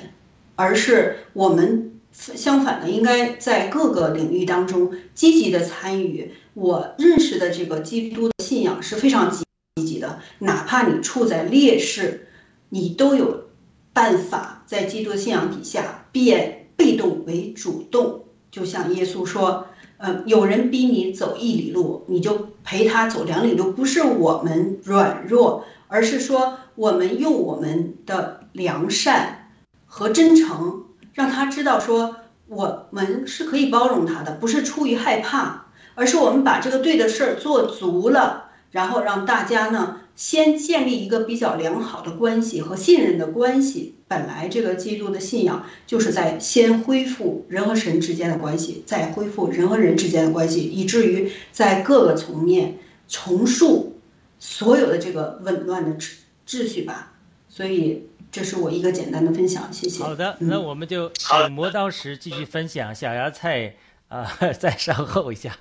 [0.57, 6.33] 而是我们相反的，应该在各个领域当中积极的参与。
[6.53, 9.43] 我认识的这个基督的信仰是非常积
[9.87, 12.29] 极的，哪怕你处在劣势，
[12.69, 13.49] 你都有
[13.95, 16.60] 办法在基督的信仰底下变。
[16.81, 19.67] 被动为主动，就像耶稣说
[20.01, 29.51] ：“呃，有人逼你走一里路，你就陪他走两里路。”不是我们软弱，而是说我们用我们的良善
[29.85, 32.17] 和真诚，让他知道说
[32.49, 40.00] 我们是可以包容他的，不是出于害怕，而是我们把这个对的事儿做足了，然后让大家呢。
[40.17, 43.97] 先建立一个比较良好的关系和信任的关系。
[44.09, 54.01] 本来这个基督的信仰就是在先恢复人和神之间的关系，再恢复人和人之间的关系，以至于在各个层面重塑
[54.39, 56.15] 所有的这个紊乱的秩
[56.47, 57.13] 秩序吧。
[57.49, 60.03] 所以这是我一个简单的分享，谢谢。
[60.03, 61.11] 好的，那我们就
[61.53, 62.93] 磨刀石继续分享。
[62.95, 63.77] 小芽菜
[64.09, 65.57] 啊， 再稍后一下。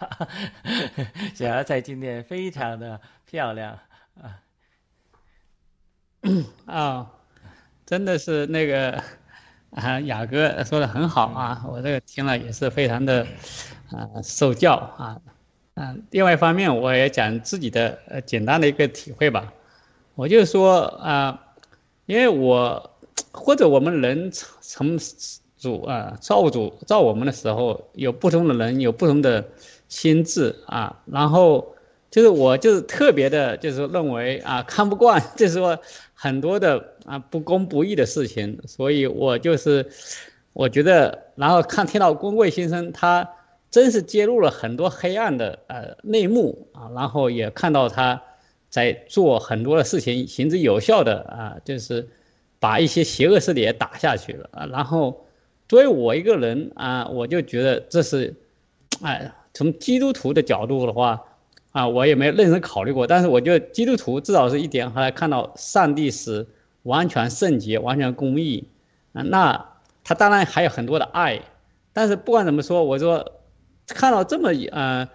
[1.35, 3.77] 小芽菜今天非常的漂亮
[4.21, 4.43] 啊。
[6.65, 7.11] 啊，
[7.85, 9.01] 真的是那个
[9.71, 13.25] 啊，雅哥说的很好啊，我这个听了也是非常的
[13.91, 15.21] 啊受教啊，
[15.75, 19.53] 嗯，另外一方面我也讲自己的呃简单的一个体会吧，
[20.15, 21.39] 我就说啊，
[22.05, 22.97] 因为我
[23.31, 24.97] 或者我们人从
[25.57, 29.47] 主啊造主造我们的时候，有不同的人有不同的
[29.87, 31.75] 心智啊，然后
[32.11, 35.77] 就是我就是特别的，就是认为啊看不惯， 就是说。
[36.21, 39.89] 很多的啊不公不义的事情，所以我就是，
[40.51, 43.25] 我觉得，然后看听到公贵先生他
[43.71, 48.21] 真是揭露了很多黑暗的呃内幕啊，然后也看到他
[48.69, 52.05] 在做很多的事情，行之有效的啊，就是
[52.59, 54.65] 把一些邪恶势力也打下去了啊。
[54.65, 55.25] 然后
[55.69, 58.35] 作为我一个人啊，我就觉得这是，
[59.01, 61.23] 哎，从基督徒的角度的话，
[61.71, 63.05] 啊，我也没有认真考虑过。
[63.05, 66.47] 但是我觉得基督徒至少是一点，后来看到上帝是
[66.83, 68.67] 完全圣洁、完全公义，
[69.11, 71.39] 那他当然还有很多的爱。
[71.93, 73.33] 但是不管怎么说，我说
[73.87, 75.07] 看到这么一呃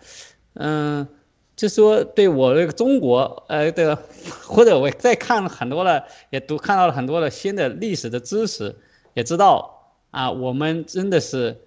[0.54, 1.08] 嗯，
[1.56, 3.98] 就说对我这个中国呃的，
[4.44, 8.76] 或者我再看很多了，也读看到了很多的新的历史的知识，
[9.14, 11.60] 也知道啊，我们真的是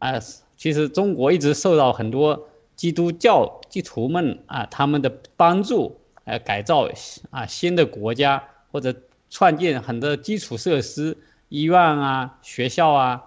[0.00, 0.14] 啊，
[0.56, 2.48] 其实中国一直受到很多。
[2.82, 6.88] 基督教基督徒们啊，他们的帮助，呃，改造
[7.30, 8.92] 啊新的国家或者
[9.30, 11.16] 创建很多基础设施，
[11.48, 13.22] 医院啊、学校啊，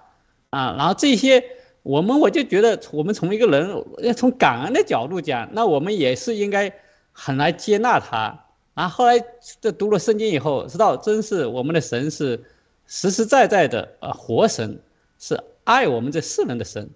[0.50, 1.42] 啊，然后这些
[1.84, 6.74] 我们我就觉得，我们从一个人要从感恩的角度讲，那我们也是应该
[7.14, 8.38] 很来接纳他。
[8.74, 9.24] 然后后来
[9.62, 12.44] 这读了圣经以后，知道真是我们的神是
[12.88, 14.78] 实实在在的呃活神，
[15.18, 16.90] 是爱我们这世人的神，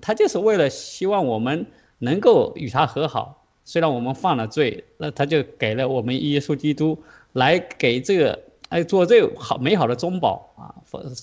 [0.00, 1.66] 他就是为了希望我们。
[2.04, 7.02] 能够与他和好，虽然我们犯了罪，那他就给了我们耶稣基督
[7.32, 8.38] 来给这个
[8.68, 10.74] 哎做这个好美好的中保啊，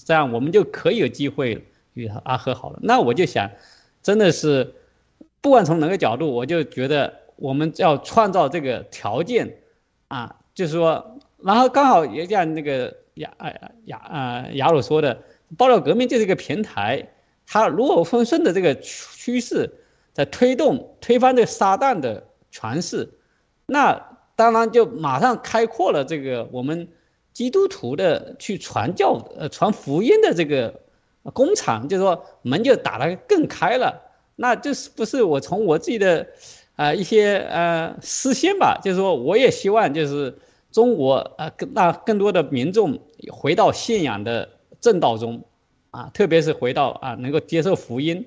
[0.06, 1.64] 这样我们就可以有机会
[1.94, 2.80] 与他和好了。
[2.82, 3.50] 那我就想，
[4.02, 4.74] 真的是
[5.40, 9.58] 不管从哪个角度，我就觉得我们要创造这个条件
[10.08, 13.32] 啊，就是说，然后刚好也像那个亚
[13.86, 15.22] 亚啊亚鲁说的，
[15.58, 17.10] 爆料革命就是一个平台，
[17.46, 19.78] 它如果丰顺的这个趋势。
[20.14, 23.10] 在推动推翻这撒旦的权势，
[23.66, 26.88] 那当然就马上开阔了这个我们
[27.32, 30.82] 基督徒的去传教呃传福音的这个
[31.34, 34.02] 工厂，就是说门就打得更开了。
[34.36, 36.28] 那这是不是我从我自己的
[36.76, 38.80] 啊一些呃私心吧？
[38.84, 40.36] 就是说我也希望就是
[40.72, 43.00] 中国啊更让更多的民众
[43.32, 44.50] 回到信仰的
[44.80, 45.44] 正道中
[45.92, 48.26] 啊，特别是回到啊能够接受福音。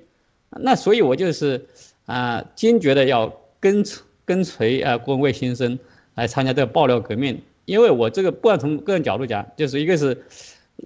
[0.61, 1.65] 那所以，我就是
[2.05, 3.83] 啊，坚决的要跟
[4.23, 5.77] 跟随啊郭文贵先生
[6.15, 10.23] 来参加这个爆料革命，因为我这个不管从个人角度讲，就是一个是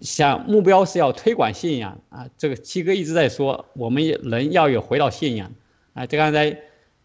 [0.02, 5.52] 想目标是要推广信仰啊，这个七哥一直在说，我们人要有回到信仰
[5.94, 6.58] 啊，这刚才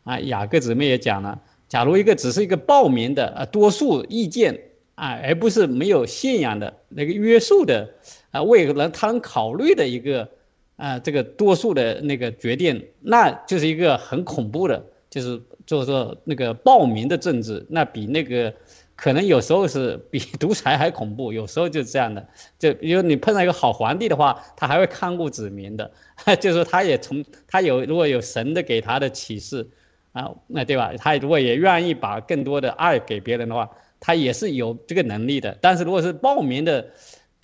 [0.04, 1.38] 啊雅各姊妹也讲了，
[1.68, 4.58] 假如一个只是一个报名的啊多数意见
[4.94, 7.90] 啊，而不是没有信仰的那个约束的
[8.30, 10.28] 啊，为了他能考虑的一个。
[10.76, 18.52] 啊，这个多数的那个决定，那就是一个很恐怖的，就是就是说那个暴民的政治，那比那个
[18.96, 22.26] 可能有时候是比 独裁还恐怖，有时候就是这样的。
[22.58, 25.90] 就因为你碰到一个好皇帝的话，他还会看顾子民的，
[26.40, 29.68] 就是说他也从他有如果有神的给他的启示
[30.12, 30.92] 啊，那对吧？
[30.98, 33.70] 他如果也愿意把更多的爱给别人的话，
[34.00, 35.56] 他也是有这个能力的。
[35.60, 36.84] 但是如果是暴民的，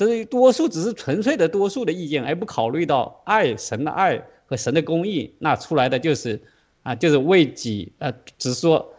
[0.07, 6.41] 对多数只是纯粹的多数的意见，而不考虑到爱神的爱和神的公义，那出来的就是，
[6.83, 8.95] 啊，就是为己，呃，只说，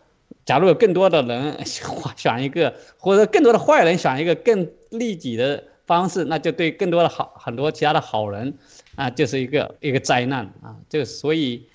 [0.45, 1.57] 假如有更多的人
[2.15, 8.53] 选一个，或者更多的坏人选一个更利己的方式，那就对更多的好很多其他的好人，
[8.95, 11.65] 啊，就是一个一个灾难啊，就所以，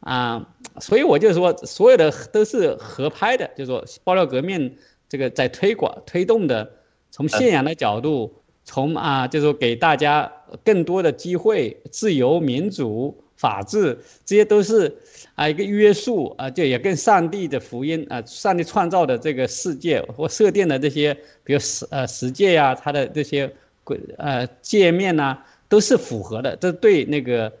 [0.00, 0.46] 啊，
[0.80, 4.76] 所以我就说，所有的都是合拍的，就是说爆料革命
[5.08, 6.70] 这个在推广推动的，
[7.10, 8.34] 从信仰的角度。
[8.64, 10.32] 从啊，就是说给大家
[10.64, 14.90] 更多的机会，自由、民主、法治，这些都是
[15.34, 23.52] 啊一个约束啊，就也跟上帝的福音啊，上帝创造的这个世界或设定的这些，比如十呃十界呀，它的这些
[23.84, 25.36] 规呃界面呐，
[25.68, 27.52] 都是符合的，这对那个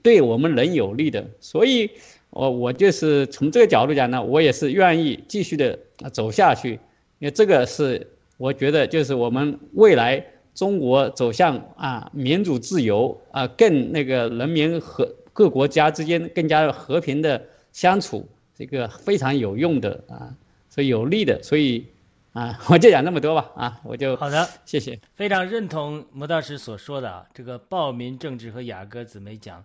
[0.00, 1.26] 对我们人有利的。
[1.40, 1.90] 所以，
[2.30, 5.76] 我我就是从这个角度讲呢，我也是愿意继续的
[6.12, 6.78] 走下去，
[7.18, 8.06] 因为这个是
[8.36, 10.24] 我觉得就是我们未来。
[10.54, 17.42] 中国走向啊民主自由啊，更那个人民和各国家之间更加和平的
[17.72, 20.28] 相处，这个非常有用的啊，
[20.68, 21.86] 所以有利的，所以
[22.34, 24.98] 啊， 我就讲那么多吧啊，我就好的，谢谢。
[25.14, 29.64] 非常认同魔道师所说的啊，这个暴民政治和雅各姊妹讲，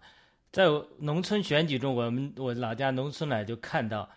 [0.54, 0.64] 在
[1.00, 4.10] 农村选举中，我们我老家农村呢就看到，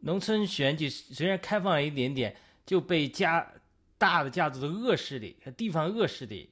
[0.00, 3.46] 农村选举虽然开放了一点点，就被加。
[3.98, 6.50] 大的家族的恶势力和地方恶势力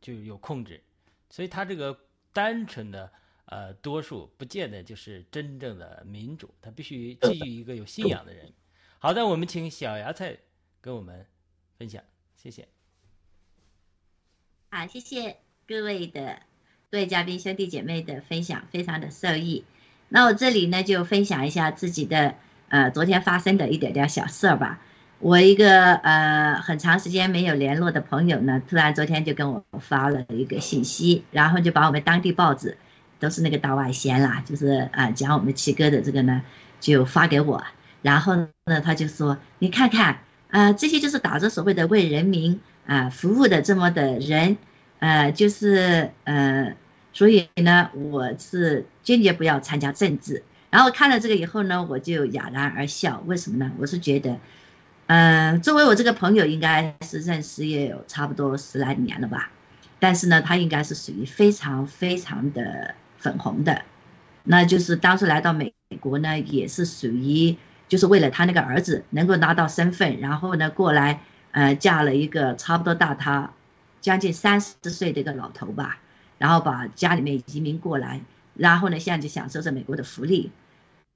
[0.00, 0.82] 就有控制，
[1.28, 1.98] 所以他这个
[2.32, 3.12] 单纯的
[3.46, 8.52] 呃多数不见得就是真正的民主，他必须基于一个有信仰的人。
[8.98, 10.38] 好的，我们请小芽菜
[10.80, 11.26] 跟我们
[11.78, 12.02] 分享，
[12.34, 12.66] 谢谢。
[14.70, 16.40] 好，谢谢各位的
[16.90, 19.64] 各位嘉宾兄弟姐妹的分享，非常的受益。
[20.08, 22.36] 那我这里呢就分享一下自己的
[22.68, 24.82] 呃昨天发生的一点点小事儿吧。
[25.18, 32.76] 我一个呃很长时间没有联络的朋友呢，突然昨天就跟我发了一个信息，然后就把我们当地报纸，
[33.18, 36.42] 都是那个大外宣啦，就是啊讲我们七哥的这个呢，
[36.80, 37.64] 就发给我，
[38.02, 38.36] 然后
[38.66, 40.18] 呢，他就说：“你看看，
[40.50, 44.58] 呃，这些就是打着所谓的为人民啊服务的这么的人，
[44.98, 46.74] 呃，就是呃，
[47.14, 53.22] 所以呢，我是坚决不要参加政治。”然后看了这个以后呢，我就哑然而笑。
[53.24, 53.72] 为什么呢？
[53.78, 54.36] 我是觉得，
[55.06, 59.50] 嗯，作为我这个朋友，应该是认识也有差不多十来年了吧，
[59.98, 63.82] 但是呢，他应该是属于非常非常的粉红的，
[64.44, 67.56] 那就是当初来到美国呢，也是属于。
[67.88, 71.20] 就是为了他那个儿子能够拿到身份，然后呢过来，
[71.52, 73.52] 呃，嫁了一个差不多大他
[74.00, 76.00] 将近三十岁的一个老头吧，
[76.36, 78.22] 然后把家里面移民过来，
[78.54, 80.50] 然后呢现在就享受着美国的福利，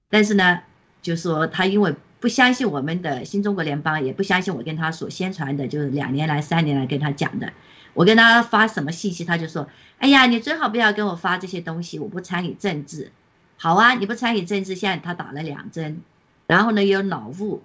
[0.08, 0.60] 但是呢，
[1.02, 7.52] 就说他因为不相信我们的新中国联邦，也不相信我跟他所宣传的，就是两年来三年来跟他讲的，
[7.94, 9.68] 我跟他发什么信息，他就说，
[9.98, 13.10] 哎呀，你最好不要跟我发这些东西，我不参与政治。
[13.56, 16.02] 好啊，你不参与政治，现在他打了两针。
[16.46, 17.62] 然后呢，有脑雾，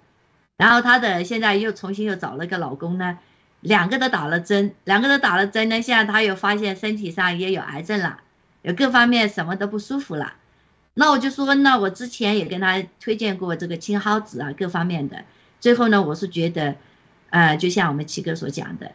[0.56, 3.18] 然后他的现在又重新又找了个老公呢，
[3.60, 8.20] 两个都打了针，两个都打了针呢，现在他又发现身体上也有癌症了，
[8.62, 10.34] 有各方面什么都不舒服了。
[10.98, 15.24] 那我就说，那我之前也跟他推荐过这个青蒿子啊，各方面的。
[15.60, 16.74] 最后呢，我是觉得，
[17.28, 18.92] 呃，就像我们七哥所讲的，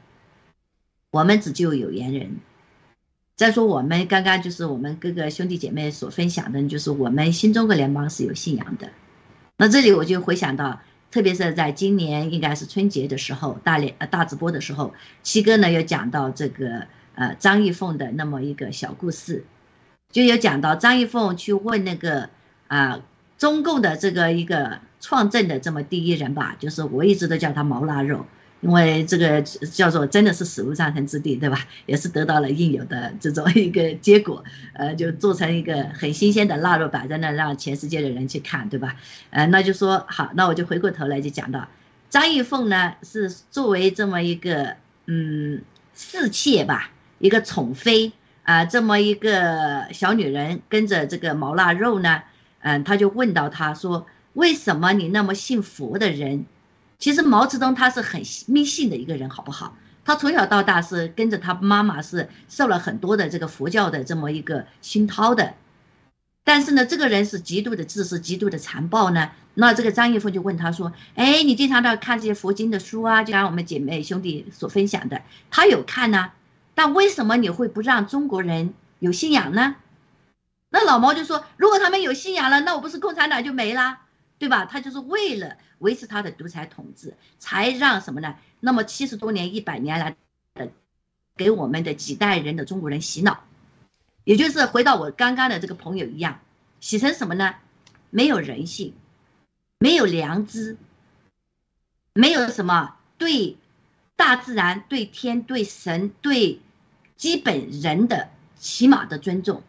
[1.11, 2.37] 我们只救有缘人。
[3.35, 8.89] 再说我们刚刚就是我们各个兄弟姐妹所分享的，就是我们新中国联邦是有信仰的。
[9.57, 10.81] 那这里我就回想到，
[11.11, 19.45] 特别是在今年应该是春节的时候，大连呃大直播的时候，七哥呢又讲到这个呃张玉凤的那么一个小故事，
[20.11, 22.29] 就有讲到张玉凤去问那个
[22.67, 23.01] 啊
[23.37, 28.25] 中共的这个一个创政的这么第一人吧，就是我一直都叫他毛腊肉。
[28.63, 31.67] 因为这个叫做真的是死无葬身之地，对吧？
[31.87, 34.43] 也是得到了应有的这种一个结果，
[34.73, 38.97] 呃，就做成一个很新鲜的腊肉摆在那，让全世界的人去看，对吧？
[39.31, 41.67] 呃，那就说好，那我就回过头来就讲到
[42.11, 44.75] 张玉凤呢，是作为这么一个
[45.07, 45.63] 嗯
[45.95, 48.11] 侍妾吧，一个宠妃
[48.51, 52.21] 啊，这么一个小女人跟着这个毛腊肉呢，
[52.59, 56.45] 嗯，他就问到他说，为什么你那么信佛的人？
[56.99, 59.77] 其实毛泽东他是很迷信的一个人，好不好？
[60.03, 65.53] 他从小到大是跟着他妈妈是受了很多的这个佛教的这么一个熏陶的，
[66.43, 69.31] 但是呢，这个人是极度的自私、极度的残暴呢。
[69.53, 73.23] 那这个张玉凤就问他说：“哎，你经常要看这些佛经的书啊？
[73.23, 76.31] 就像我们姐妹兄弟所分享的，他有看呢，
[76.75, 79.75] 但为什么你会不让中国人有信仰呢？”
[80.69, 83.99] 那老毛就说：“如果他们有信仰了，那我不是共产党就没了，
[84.39, 84.65] 对吧？
[84.65, 88.35] 他就是为了。”维持他的独裁统治，才让什么呢？
[88.59, 90.15] 那么七十多年、一百年来
[90.53, 90.69] 的，
[91.35, 93.43] 给我们的几代人的中国人洗脑，
[94.23, 96.39] 也就是回到我刚刚的这个朋友一样，
[96.79, 97.55] 洗成什么呢？
[98.11, 98.93] 没有人性，
[99.79, 100.77] 没有良知，
[102.13, 103.57] 没有什么对
[104.21, 106.59] 大自然、对天、对神、对
[107.17, 109.63] 基本人的起码的尊重，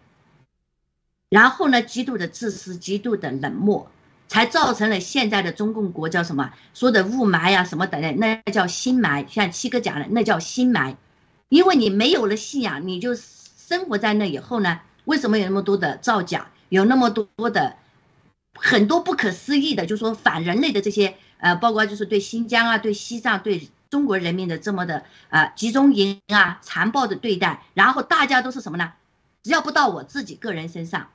[1.31, 3.91] 然后呢，极度的自私，极度的冷漠。
[4.29, 9.27] 才造成了现在的中共国叫什么说的雾霾呀什么等等，那叫心霾。
[9.29, 10.97] 像七哥讲的，那叫心霾，
[11.51, 14.81] 因为你没有了信仰，你就生活在那以后呢？
[15.05, 17.77] 为什么有那么多的造假，有那么多的
[18.55, 28.95] 很多不可思议的，就说反人类的这些呃，包括就是对新疆啊、对西藏、对中国人民的这么的啊集中营啊残暴的对待，然后大家都是什么呢？
[29.43, 31.11] 只要不到我自己个人身上，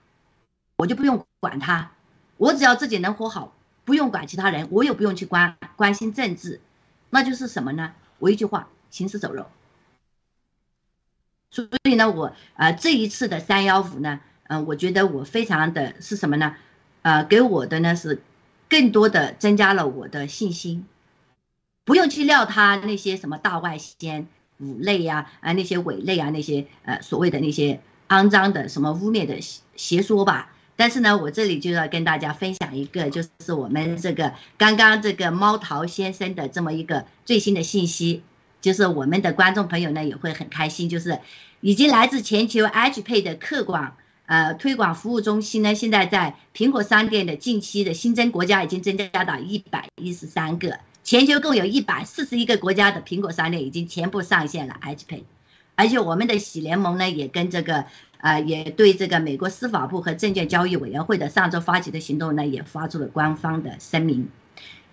[0.77, 1.89] 我就不用管他。
[2.37, 3.51] 我只要自己能活好，
[3.83, 6.61] 不用管其他人，我也不用去关关心政治，
[7.09, 7.93] 那就是什么呢？
[8.19, 9.47] 我一句话，行尸走肉。
[11.49, 14.19] 所以呢，我啊这一次的三幺五呢，
[14.49, 16.55] 嗯，我觉得我非常的是什么呢？
[17.01, 18.21] 呃，给我的呢是
[18.69, 20.85] 更多的增加了我的信心，
[21.87, 24.27] 不用去料他那些什么大外宣、
[24.59, 27.79] 五类呀啊那些伪类啊那些呃所谓的那些
[28.09, 29.39] 肮脏的什么污蔑的
[29.77, 30.51] 邪说吧。
[30.75, 38.21] 但是呢，我这里就要跟大家分享一个，就是我们这个刚刚这个猫桃先生的这么一个最新的信息，
[38.59, 41.17] 就是我们的观众朋友呢也会很开心，就是
[41.61, 50.77] 已经来自全球 H Pay 的客广呃推广服务中心呢，现在在苹果商店的近期的新增国家已经增加到一百一十三个，
[51.07, 55.23] 全球共有一百四十一个国家的苹果商店已经全部上线了 H Pay，
[55.75, 57.85] 而且我们的喜联盟呢也跟这个。
[58.19, 64.29] 啊，也对这个美国司法部和证券交易委员会的上周发起的行动呢，也发出了官方的声明。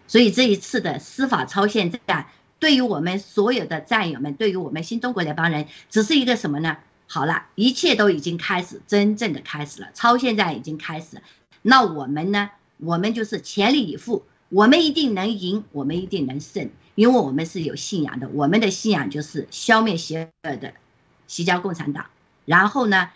[0.06, 2.26] 所以这一次的司法超限战，
[2.58, 6.76] 对于我们所有的战友们，对于我们新中国联邦人，只是一个什么呢？
[7.06, 11.22] 好了，一切都已经开始，真正的开始了，超限战已经开始。
[11.62, 12.50] 那我们呢？
[12.76, 18.28] 我们就是全力以赴，我们一定能赢，我们一定能胜，因为我们是有信仰的。
[18.28, 20.74] 我们的信仰就是消灭邪恶的，
[21.26, 22.07] 西交共产党。
[22.44, 23.11] 然后呢，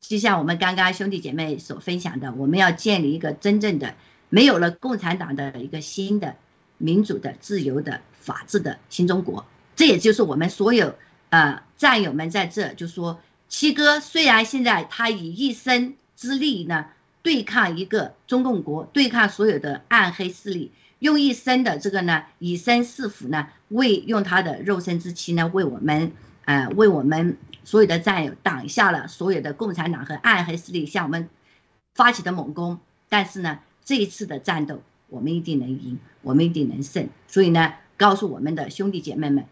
[0.00, 3.94] 就像我们刚刚兄弟姐妹所分享的，我们要建立一个真正的
[4.28, 6.34] 没有了共产党的一个新的
[6.78, 9.46] 民主的、自由的、法治的新中国。
[9.76, 10.96] 这也就是我们所有
[11.30, 16.86] 呃战友们在这就说，七哥虽然现在他以一生之力呢。
[17.24, 26.12] 对抗一个中共国，对抗所有的暗黑势力，用一生的这个呢，以身试虎呢，为用他的肉身之躯呢，为我们，
[26.44, 31.30] 呃，为我们所有的战友挡下了所有的共产党和暗黑势力向我们
[31.94, 32.78] 发起的猛攻。
[33.08, 37.08] 但是呢，这一次的战斗，我们一定能赢，我们一定能胜。
[37.26, 39.46] 所以呢，告诉我们的兄弟姐妹们，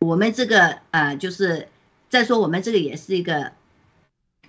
[0.00, 1.68] 我们这个呃，就是
[2.10, 3.52] 再说我们这个也是一个。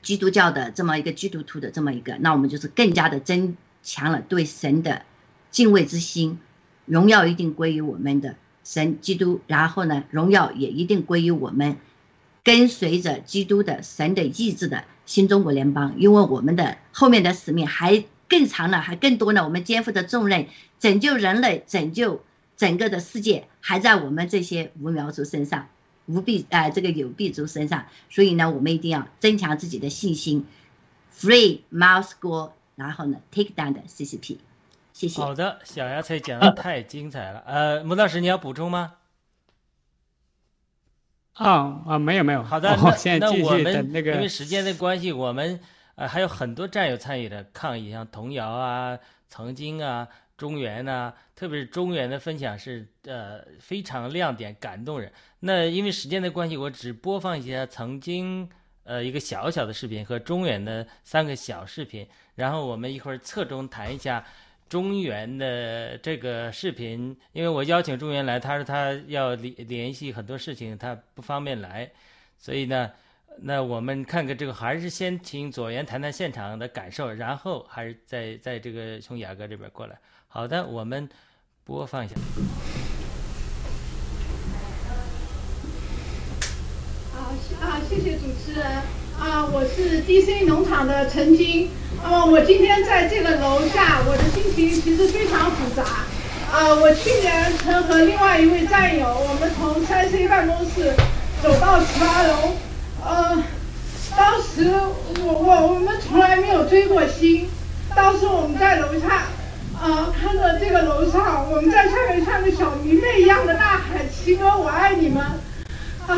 [0.06, 5.02] 基督教的这么一个基督徒的这么一个，那我们就是更加的增强了对神的
[5.50, 6.38] 敬畏之心，
[6.86, 11.78] 荣耀一定归于我们的神基督，然后呢，荣耀也一定归于我们
[12.44, 20.46] 跟随着基督的神的意志的新中国联邦，因为我们的后面的使命还更长了，还更多呢，我们肩负的重任，
[20.80, 22.24] 拯救人类，拯救
[22.56, 25.68] 整个的世界，还在我们这些无苗族身上。
[26.06, 30.46] 无必哎，这个有必族身上，所以呢，我们一定要增强自己的信心。
[31.18, 34.38] Free Mouse School，然后呢，Take down 的 CCP，
[34.94, 35.22] 谢谢。
[35.22, 37.42] 好的，小芽菜讲的太精彩了。
[37.46, 38.96] 呃，穆老师，你要补充吗？
[41.34, 42.44] 啊啊，没有没有。
[42.44, 45.60] 好的，那那我们因为时间的关系，我们
[45.96, 49.00] 呃还有很多战友参与的抗议，像童谣啊、
[49.30, 50.08] 曾经啊。
[50.38, 55.12] 中原呢，特别是中原的分享是呃非常亮点、感动人。
[55.40, 58.50] 那因为时间的关系，我只播放一些曾经
[58.84, 62.06] 呃一个小小的视频和中原的三个小视频，
[62.36, 64.26] 然后我们一会儿侧重谈一下
[64.68, 67.16] 中原的这个视频。
[67.32, 71.90] 因为我邀请中原来，他说他要联联系很多事情，他不方便来，
[72.38, 72.92] 所以呢，
[73.40, 79.98] 那我们看看这个，还是先请左岩谈谈现场的感受，然后还是在在这个从雅哥这边过来。
[80.36, 81.08] 好的，我们
[81.64, 82.16] 播放一下。
[87.16, 87.32] 啊
[87.62, 88.66] 啊，谢谢主持人
[89.18, 91.70] 啊，我是 DC 农场的陈晶。
[92.04, 95.84] 啊，我今天在这个楼下，我的心情其实非常复杂。
[96.52, 100.94] 啊，我去年曾和另外一位战友，我们从三 C 办公室
[101.42, 102.58] 走到十八楼。
[103.06, 103.42] 呃，
[104.18, 104.70] 当时
[105.24, 107.48] 我我我们从来没有追过星，
[107.96, 109.28] 当时我们在楼下。
[109.82, 115.24] 啊，看着这个楼上，我们在下面像个小迷妹一样的大喊“齐哥，我爱你们”，
[116.08, 116.18] 啊，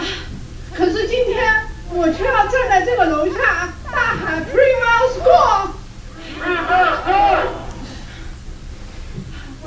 [0.74, 1.54] 可是今天
[1.90, 5.72] 我却要站在这个楼下大喊 “Prima School”，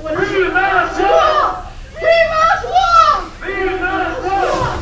[0.02, 4.78] 我的 Prima School，Prima School，Prima School，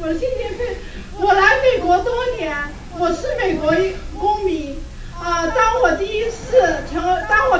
[0.00, 0.76] 我的心情非，
[1.18, 2.54] 我来美国多年，
[2.96, 3.74] 我是美国
[4.18, 4.78] 公民。
[5.20, 5.48] 啊！
[5.48, 7.50] 当我第一次成，当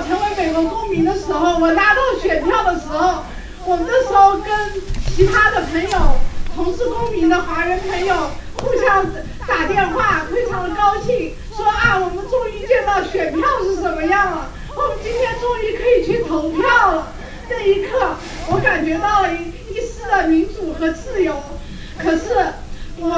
[0.49, 3.23] 我成为美国公民的时候，我拿到选票的时候，
[3.67, 4.51] 我那时候跟
[5.15, 5.99] 其他的朋友，
[6.55, 8.15] 同是公民的华人朋友，
[8.57, 9.05] 互相
[9.47, 17.13] 打电话，非常的高兴，说啊，我们终于见到选票是什么样了，我们今天终于可以去投票了。
[17.49, 18.15] 这一刻，
[18.49, 21.35] 我感觉到了一一丝的民主和自由。
[21.99, 22.35] 可是，
[22.99, 23.09] 我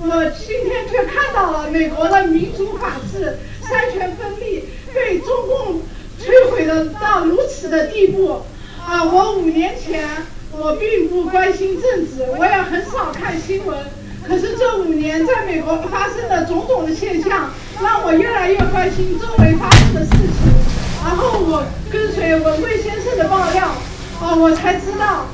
[0.00, 3.38] 我今天却看到了美国的民主法治。
[3.60, 4.64] 三权分立
[4.94, 5.82] 对中共
[6.28, 8.42] 摧毁的到如此的地步
[8.86, 9.02] 啊！
[9.02, 10.06] 我五年前
[10.52, 13.78] 我并不关心政治，我也很少看新闻。
[14.22, 17.50] 可是这五年在美国发生的种种的现象，
[17.82, 20.52] 让我越来越关心周围发生的事情。
[21.02, 23.68] 然后我跟随文贵先生的爆料，
[24.20, 25.28] 啊，我才知道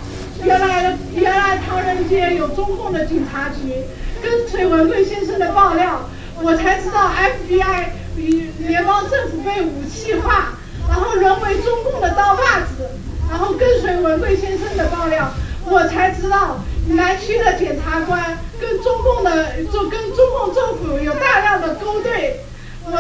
[0.45, 3.83] 原来原来唐人街有中共的警察局。
[4.23, 6.09] 跟随文贵先生的爆料，
[6.41, 7.87] 我才知道 FBI。
[8.17, 10.57] 与联邦政府被武器化，
[10.89, 12.91] 然后沦为中共的刀把子，
[13.31, 15.31] 然后跟随文贵先生的爆料，
[15.65, 16.59] 我才知道
[16.89, 22.41] 南区的检察官跟中共的就跟中共政府有大量的勾兑。
[22.87, 22.93] 我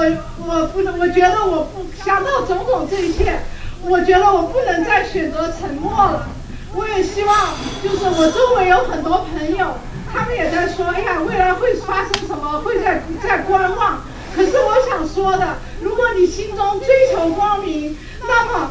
[0.46, 3.38] 我不能，我觉得我不想到种种这一切，
[3.82, 6.26] 我觉得我不能再选择沉默了。
[6.74, 7.50] 我也希望，
[7.82, 9.74] 就是我周围有很多朋友，
[10.10, 14.02] 他们也在说，哎呀，未来会发生什么，会在在观望。
[14.34, 18.70] 可是我想说的如果你心中追求光明那么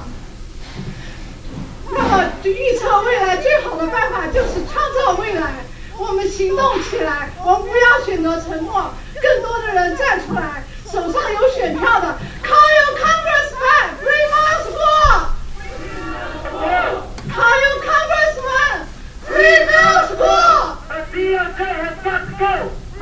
[1.92, 5.64] 那么就预测未来最好的办法就是创造未来。
[5.98, 8.92] 我们行动起来我们不要选择沉默
[9.22, 15.30] 更多的人站出来手上有选票的 call your congressman free maskcall
[17.62, 18.88] your congressman
[19.26, 20.78] free maskcall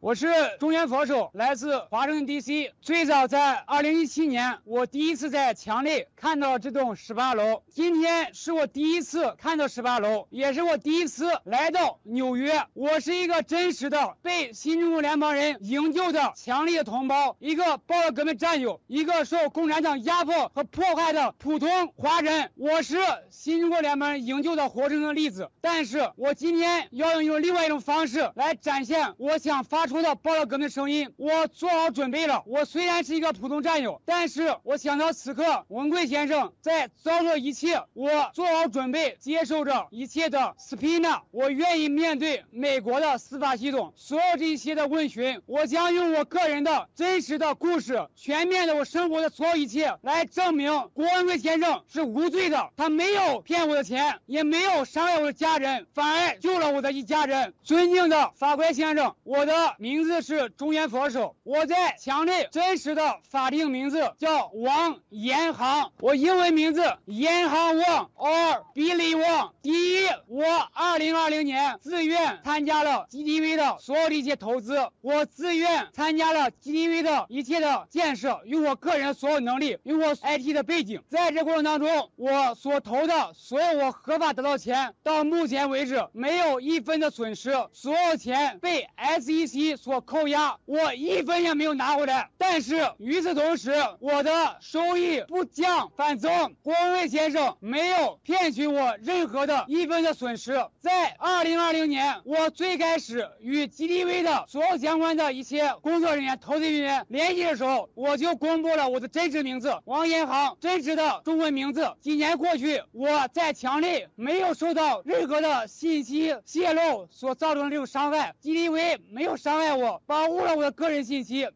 [0.00, 0.28] 我是
[0.60, 2.70] 中原佛手，来自华盛顿 DC。
[2.80, 7.64] 最早在2017年，我第一次在墙内看到这栋十八楼。
[7.68, 12.62] 今天是我第一次看到十八楼，也是我第一次来到纽约。
[12.74, 22.52] 我是一个真实的被新中国联邦人营救的强力的同胞，一个报了革命战友，一个受共产党压迫和迫害的普通华人。
[22.54, 22.98] 我是
[23.30, 25.50] 新中国联邦营救的活生生例子。
[25.60, 31.12] 但是我今天要用用另外一种方式来展现我想发出的报道革命声音。
[31.16, 32.42] 我做好准备了。
[32.46, 41.22] 我虽然是一个普通战友，但是我想到此刻文贵先生在遭受一切，我做好准备接受着一切的 subpoena。
[41.30, 45.40] 我愿意面对美国的司法系统所有这一切的问询。
[45.46, 52.70] 我将用我个人的真实的故事，全面的我生活的所有一切来证明郭文贵先生是无罪的。
[52.76, 57.54] 他没有骗我的钱，也没有伤害我的家人，反而救了我的一家人。
[57.62, 69.52] 尊敬的法官先生，我的名字是中原佛手，我在墙内真实的法定名字叫王延航，我英文名字延航王 or Billy Wang。
[69.62, 92.30] 第一，我二零二零年自愿参加了 GTV 的所有的一些投资，我自愿参加了 GTV 的一切的建设，用我个人所有能力，用我 IT 的背景，在这过程当中，我所投的所有我合法得到钱，到目前为止没有一分的损失，所有钱被 SEC 所扣押，我一分也没有拿回来。
[92.38, 96.54] 但是与此同时，我的收益不降反增。
[96.62, 100.66] 郭文贵先生没有骗取我任何的一分的损失。
[100.80, 111.92] 在二零二零年，我最开始与 G D V 的所有相关的一些工作人员、投资人员联系的时候，我就公布了我的真实名字王延航，真实的中文名字。
[112.00, 121.48] 几年过去，我在墙内没有受到任何的信息泄露所造成的这种伤害 G D V 没有伤碍我，保护了我的个人信息。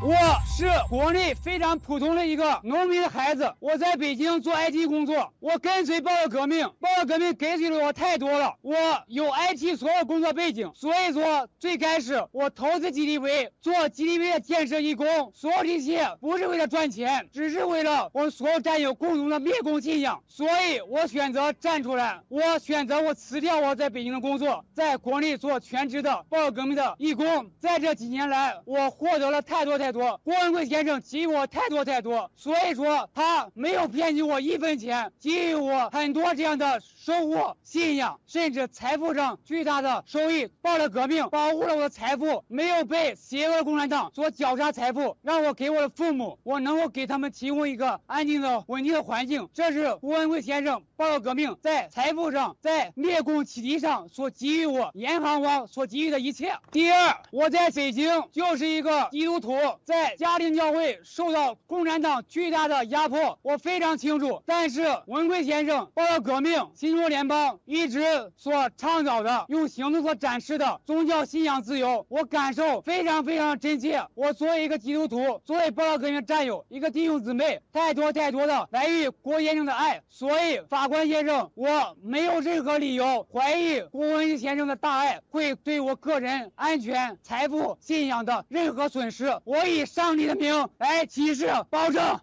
[0.00, 0.14] 我
[0.46, 8.76] 是国内非常普通的一个农民的孩子，我在北京做 IT 工作，我跟随报告革命，报告革命给予了我太多了，我
[9.08, 30.20] 有 IT 所有工作背景，所以说最开始我投资 GTV 做 GTV 的建设义工，所有这些不是为了赚钱，只是为了我们所有战友共同的灭共信仰，所以我选择站出来，我选择我辞掉我在北京的工作，在国内做全职的报告革命的义工，在这几年来，我获得了太多的太多。
[30.22, 40.46] 郭文贵先生给予我太多太多，所以说他没有骗取我一分钱，给予我很多这样的收获、信仰，甚至财富上巨大的收益。
[40.60, 49.48] 报了革命，保护了我的财富，没有被邪恶的共产党所绞杀财富，让我给我的父母，我能够给他们提供一个安静的、稳定的环境。
[49.54, 56.52] 这是郭文贵先生报了革命在财富上、在灭共启迪上所给予我银行王所给予的一切。
[56.70, 59.56] 第二，我在北京就是一个基督徒。
[59.84, 64.42] 在家庭教会受到共产党巨大的压迫，我非常清楚。
[64.46, 68.00] 但是文贵先生报道革命，新中国联邦一直
[68.36, 74.04] 所倡导的，用行动所展示的宗教信仰自由，我感受非常非常真切。
[74.14, 80.02] 我作为一个基督徒，作为报道革命战友，一个弟兄姊妹，太多太多的来于郭先生的爱。
[80.08, 89.40] 所以法官先生，我没有任何理由怀疑郭文贵先生的大爱会对我个人安全、财富、信仰的任何损失。
[89.44, 92.20] 我以上帝的名来骑士保证。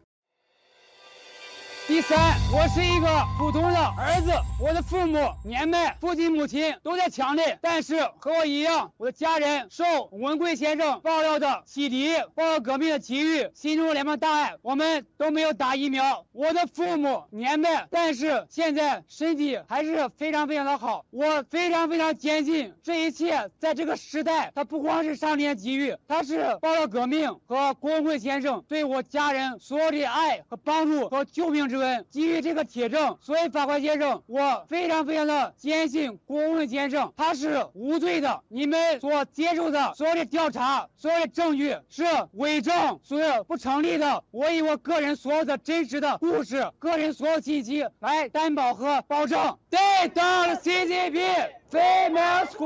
[1.87, 2.17] 第三，
[2.51, 3.07] 我是一个
[3.37, 16.25] 普通的儿子，我的父母年迈，父亲母亲都在墙内，但是和我一样，我的家人受文贵先生爆料的启迪，报道革命的给予，新中国联邦大爱，我们都没有打疫苗。
[16.31, 31.74] 我的父母年迈，但是现在身体还是非常非常的好，我非常非常坚信，这一切在这个时代，它不光是上天给予，它是报道革命和郭文贵先生对我家人所有的爱和帮助和救命之。
[32.09, 38.41] 基于这个铁证，所以法官先生，我非常非常的坚信郭文先生他是无罪的。
[38.47, 42.03] 你们所接受的所有的调查、所有的证据是
[42.33, 44.23] 伪证，所有不成立的。
[44.31, 49.57] 我以我个人所有的真实的故事、个人所有信息来担保和保证。
[49.69, 52.57] 对，到了 CCP，非 m a s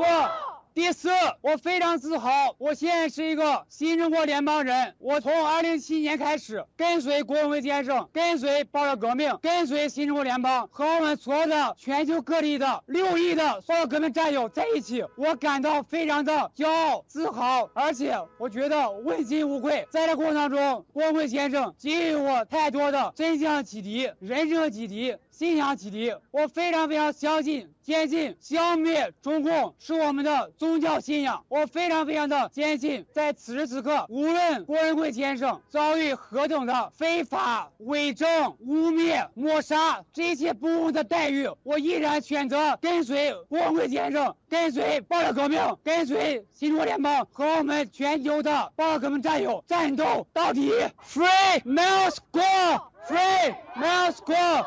[0.76, 1.10] 第四，
[1.42, 4.94] 我非常自豪，我现在是一个新中国联邦人。
[5.00, 19.86] 我从二零七年开始跟随郭文贵先生，跟随爆料革命，跟随新中国联邦，和我们所有的全球各地的六亿的爆料革命战友在一起，我感到非常的骄傲、自豪，而且我觉得问心无愧。
[19.90, 25.18] 在这过程当中，郭文贵先生给予我太多的真相启迪、人生启迪。
[25.40, 31.46] 信仰启迪，我非常非常相信、坚信消灭中共是我们的宗教信仰。
[31.48, 50.74] 我非常非常的坚信，在此时此刻，无论郭文贵先生遭遇何等的非法、伪证、污蔑、抹杀这些不公的待遇，我依然选择跟随郭文贵先生，跟随爆料革命，跟随新中国联邦和我们全球的爆料革命战友战斗到底。
[51.02, 54.66] Free Moscow！Free Moscow！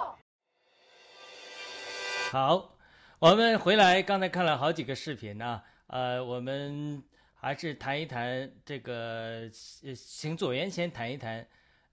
[2.32, 2.78] 好，
[3.18, 7.02] 我们回来，刚才看了好几个视频呢，呃，我们
[7.34, 11.46] 还是谈一谈这个，请左元先谈一谈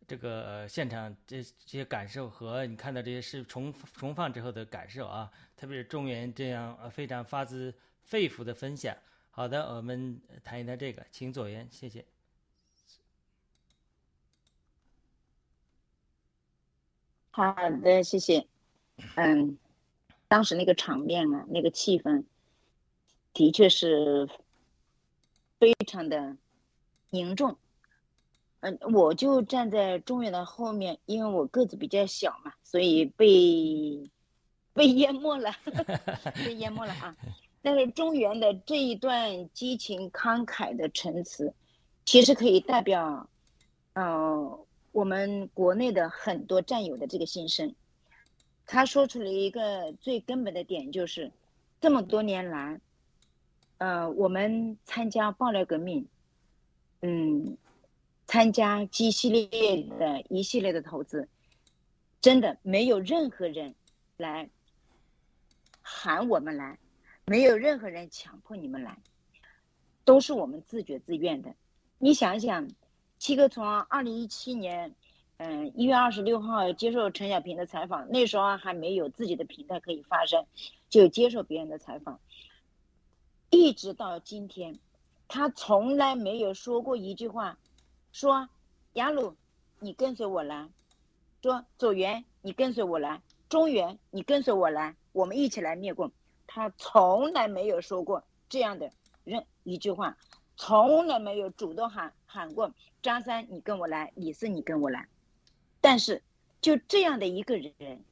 [0.08, 8.96] 这个现场这这些感受和你看到这些视重重放之后的感受啊，特别是中原这样呃非常发自肺腑的分享。
[9.32, 12.06] 好的，我们谈一谈这个，请左元，谢谢。
[17.32, 18.48] 好的，谢谢。
[19.16, 19.58] 嗯。
[20.30, 22.24] 当时那个场面啊，那个气氛，
[23.34, 24.30] 的确是
[25.60, 26.38] 非常的
[27.10, 27.58] 凝重。
[28.62, 34.12] 嗯，我就站在中原的后面，因为我个子比较小嘛，所以被
[34.74, 35.52] 被淹没了，
[36.46, 37.18] 被淹没了啊！
[37.62, 41.54] 但是中原的这一段激情慷慨的陈词，
[42.06, 43.28] 其实可以代表，
[43.94, 44.60] 嗯，
[44.92, 47.74] 我们国内的很多战友的这个心声。
[48.72, 51.32] 他说出了一个最根本的点，就是
[51.82, 52.80] 这么多年来，
[53.80, 56.08] 呃，我们参加爆料革命，
[57.02, 57.58] 嗯，
[58.28, 61.28] 参加一系列的一系列的投资，
[62.22, 63.74] 真的没有任何人
[64.18, 64.48] 来
[65.82, 66.78] 喊我们来，
[67.26, 69.00] 没有任何人强迫你们来，
[70.06, 71.56] 都是我们自觉自愿的。
[71.98, 72.70] 你想想，
[73.18, 74.94] 七哥从二零一七年。
[75.40, 80.46] 嗯，一月二十六号接受陈小平的采访，那时候还没有自己的平台可以发声，
[80.90, 82.20] 就接受别人的采访。
[83.50, 84.80] 一直到今天，
[85.30, 87.58] 他从来没有说过一句话，
[88.12, 88.50] 说
[88.96, 89.38] 雅鲁，
[89.80, 90.68] 你跟随我来；
[91.42, 96.12] 说左元，你跟随我来；中原，你跟随我来，我们一起来灭共。
[96.48, 98.92] 他从来没有说过这样的
[99.24, 100.18] 任一句话，
[100.58, 105.08] 从来没有主动喊喊过张三，你跟我来；李四，你跟我来。
[105.82, 106.22] 但是，
[106.62, 108.04] 就这样的一个人，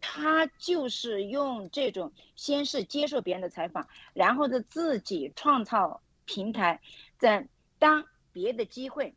[0.00, 6.80] 他就是用这种先是接受别人的采访，然后呢自己创造平台，
[7.18, 7.46] 在
[7.78, 9.14] 当别的机会，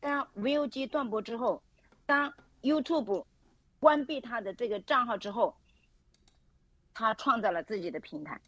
[0.00, 1.62] 当 VOG 断播之后，
[2.04, 3.24] 当 YouTube
[3.80, 5.56] 关闭他的这个账号之后，
[6.92, 8.40] 他创造了自己的平台。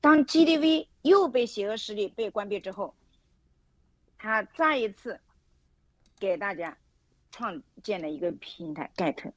[0.00, 2.96] 当 GTV 又被邪恶势力被关闭之后，
[4.18, 5.20] 他再一次
[6.18, 6.76] 给大家。
[7.32, 9.32] 创建了一个平台，get，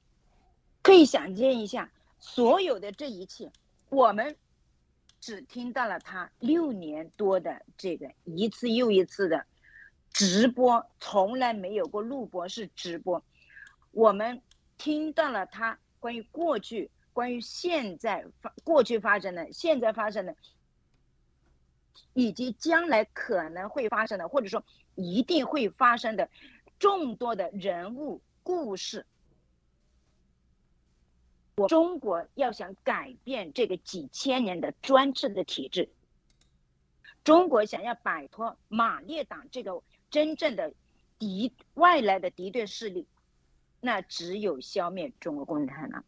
[0.83, 1.89] 可以想见一下，
[2.19, 3.51] 所有的这一切，
[3.89, 4.35] 我们
[5.21, 9.45] 只听到了他六年多的这个一次又一次的
[10.11, 13.23] 直播，从来没有过录播，是直播。
[13.91, 14.41] 我们
[14.77, 20.35] 听到了他关于过去、关于现在发、过去发生的、现在发生的，
[22.13, 24.61] 以及将来可能会发生的，或者说
[24.95, 26.29] 一定会发生的。
[26.79, 29.05] 众多的人物故事，
[31.55, 35.89] 我中国要想改变这个几千年的专制的体制，
[37.23, 40.73] 中国想要摆脱马列党这个真正的
[41.17, 43.07] 敌外来的敌对势力，
[43.79, 46.03] 那只有消灭中国共产党。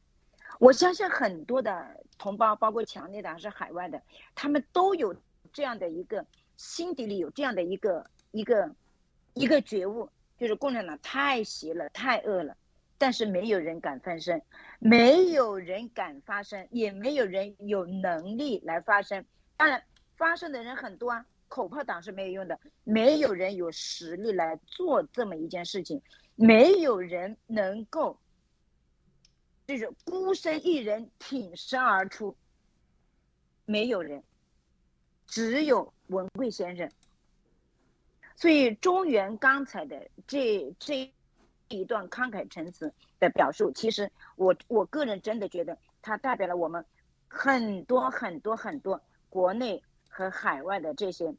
[0.59, 4.01] 我相信很多的同胞，包括强烈的还是海外的，
[4.35, 5.15] 他们都有
[5.53, 6.25] 这样的一个
[6.57, 8.75] 心底里有这样的一个一个
[9.33, 10.09] 一个觉悟。
[10.37, 12.55] 就是共产党太邪了，太恶了，
[12.97, 14.41] 但是没有人敢翻身，
[14.79, 19.25] 没有人敢发声，也没有人有能力来发声。
[19.55, 19.83] 当然，
[20.15, 26.01] 发声的人很多啊，口炮党是没有用的，没有人有实力来做这么一件事情，
[26.35, 28.19] 没有人能够，
[29.65, 32.35] 就是孤身一人挺身而出，
[33.65, 34.23] 没有人，
[35.25, 36.89] 只有文贵先生。
[38.37, 41.11] 所以中原刚才的这这
[41.69, 46.85] 一段慷慨陈词的表述，其实我我个人真的觉得它代表了我们
[47.27, 51.33] 很多很多很多国内和海外的这些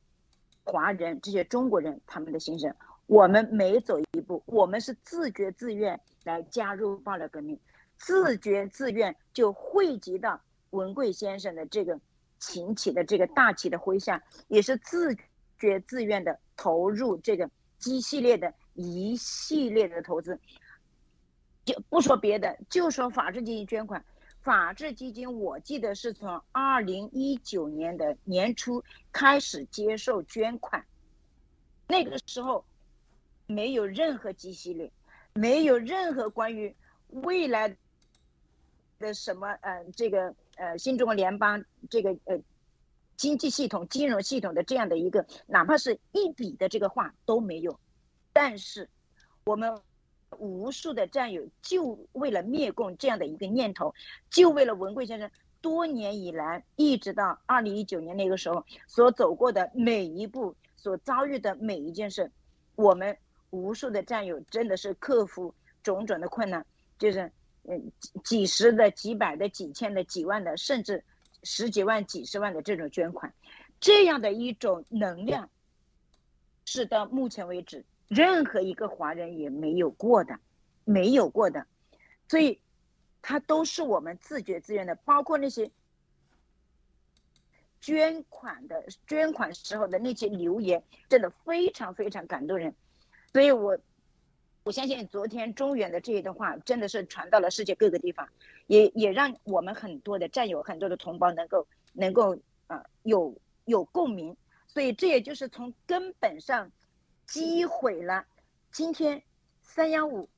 [0.65, 2.75] 华人、这些中国人他们的心声。
[3.07, 7.59] 我们每走一步，我们是自觉自愿来加入暴料革命，
[7.97, 10.39] 自觉自愿就汇集到
[10.71, 11.99] 文贵先生的这个
[12.41, 15.17] 琴棋的这个大旗的麾下，也是自
[15.59, 17.49] 觉自愿的投入这个
[17.79, 20.39] 基系列的一系列的投资。
[21.65, 24.05] 就不说别的，就说法治基金捐款。
[24.41, 28.83] 法治基金，我记得是从二零一九年的年初
[29.13, 30.83] 开始接受捐款，
[31.87, 32.65] 那个时候
[33.47, 34.91] 没有任何基系列，
[35.35, 36.75] 没有任何关于
[37.09, 37.77] 未来
[38.99, 42.41] 的什么呃这个呃新中国联邦这个呃
[43.19, 47.79] 经济系统、金融系统的这样的一个哪怕是一笔的这个话都没有，
[48.33, 48.89] 但是
[49.45, 49.79] 我们。
[50.37, 53.95] 无数的战友就为了灭共这样的一个念头，
[54.31, 55.29] 就为了文贵先生
[55.63, 62.31] 多年以来一直到二零一九年那个时候所走过的每一步，所遭遇的每一件事，
[62.77, 63.17] 我们
[63.49, 65.53] 无数的战友真的是克服
[65.83, 66.65] 种种的困难，
[66.99, 67.91] 就是嗯
[68.23, 71.03] 几十的、几百的、几千的、几万的，甚至
[71.43, 73.33] 十几万、几十万的这种捐款，
[73.81, 75.51] 这样的一种能量，
[76.65, 77.85] 是到目前为止。
[78.09, 80.41] 任何一个华人也没有过的，
[80.85, 81.67] 没有过的，
[82.27, 82.59] 所以，
[83.21, 85.71] 他都是我们自觉自愿的，包括那些
[87.83, 92.75] 捐款的捐款时候的那些留言，真的非常非常感动人。
[93.35, 93.79] 所以我
[94.65, 98.27] 我相信昨天中原的这一段话真的是传到了世界各个地方，
[98.69, 102.39] 也也让我们很多的战友、很多的同胞能够能够
[102.69, 104.35] 啊有有共鸣。
[104.69, 106.71] 所以这也就是从根本上。
[107.29, 108.25] 击毁了
[108.73, 109.23] 今天
[109.61, 110.31] 三幺五，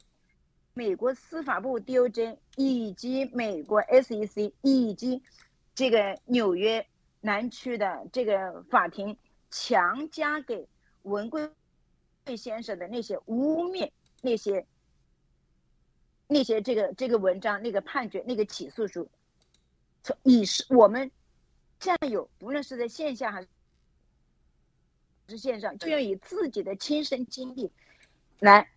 [0.75, 5.23] 美国司法部 DOJ 以及美国 SEC 以及
[5.73, 6.85] 这个纽约
[7.21, 9.17] 南区的这个法庭
[9.53, 10.67] 强加给
[11.03, 11.49] 文贵
[12.37, 14.67] 先生的那些污蔑、那些
[16.31, 19.07] 那些这个这个文章、那个判决、那个起诉书，
[20.03, 21.11] 从以是我们
[21.79, 23.49] 战友，不论是在线下还是。
[25.29, 27.71] 是线上，就要以自己的亲身经历
[28.41, 28.69] 来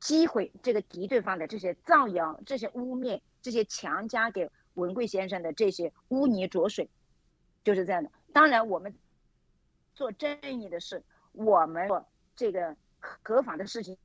[0.00, 6.88] 击毁这个敌对方的这些造谣、这些污蔑、这些强加给文贵先生的这些污泥浊水，
[7.64, 8.10] 就是这样的。
[8.32, 8.94] 当然，我们
[9.94, 13.98] 做正义的事，我们做这个合法的事情，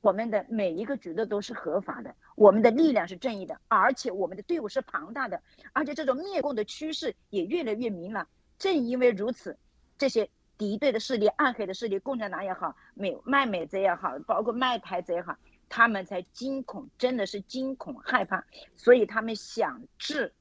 [0.00, 5.42] 我们的每一个举动都是合法的，我们的力量是正义的，而且我们的队伍是庞大的，
[5.72, 8.26] 而且这种灭共的趋势也越来越明朗。
[8.58, 9.58] 正因为如此。
[9.98, 15.36] 这些敌对的势力、暗黑的势力，共产党也好，美卖美贼也好，包括卖台贼也好，
[15.68, 18.42] 他们才惊恐，真的是惊恐害怕，
[18.76, 20.32] 所以他们想置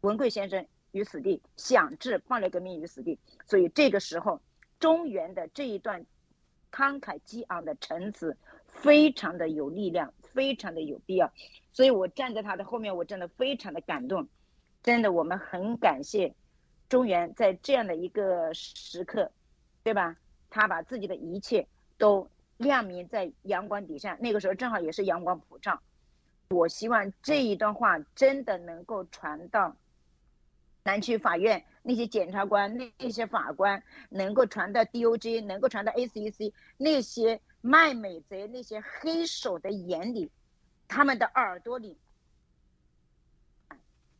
[0.00, 3.18] 文贵先生于死地，想置暴力革命于死地。
[3.46, 4.40] 所以这个时候，
[4.80, 6.06] 中原的这一段
[6.70, 8.36] 慷慨激昂的陈词，
[8.68, 11.32] 非常的有力量，非常的有必要。
[11.72, 14.28] 所以我站在他的后面，我真的非常的感动，
[14.82, 16.34] 真的，我们很感谢。
[16.88, 19.30] 中原在这样的一个时刻，
[19.82, 20.16] 对吧？
[20.50, 21.66] 他把自己的一切
[21.98, 22.26] 都
[22.56, 25.78] 亮明在阳光底下，那个时候正好也是阳光普照。
[26.48, 29.76] 我希望这一段话真的能够传到
[30.84, 40.30] 南区法院那些检察官、那那些法官，能够传到 DOJ，能够传到 ACC 那些卖美贼、那些黑手的眼里，
[40.86, 41.96] 他们的耳朵里。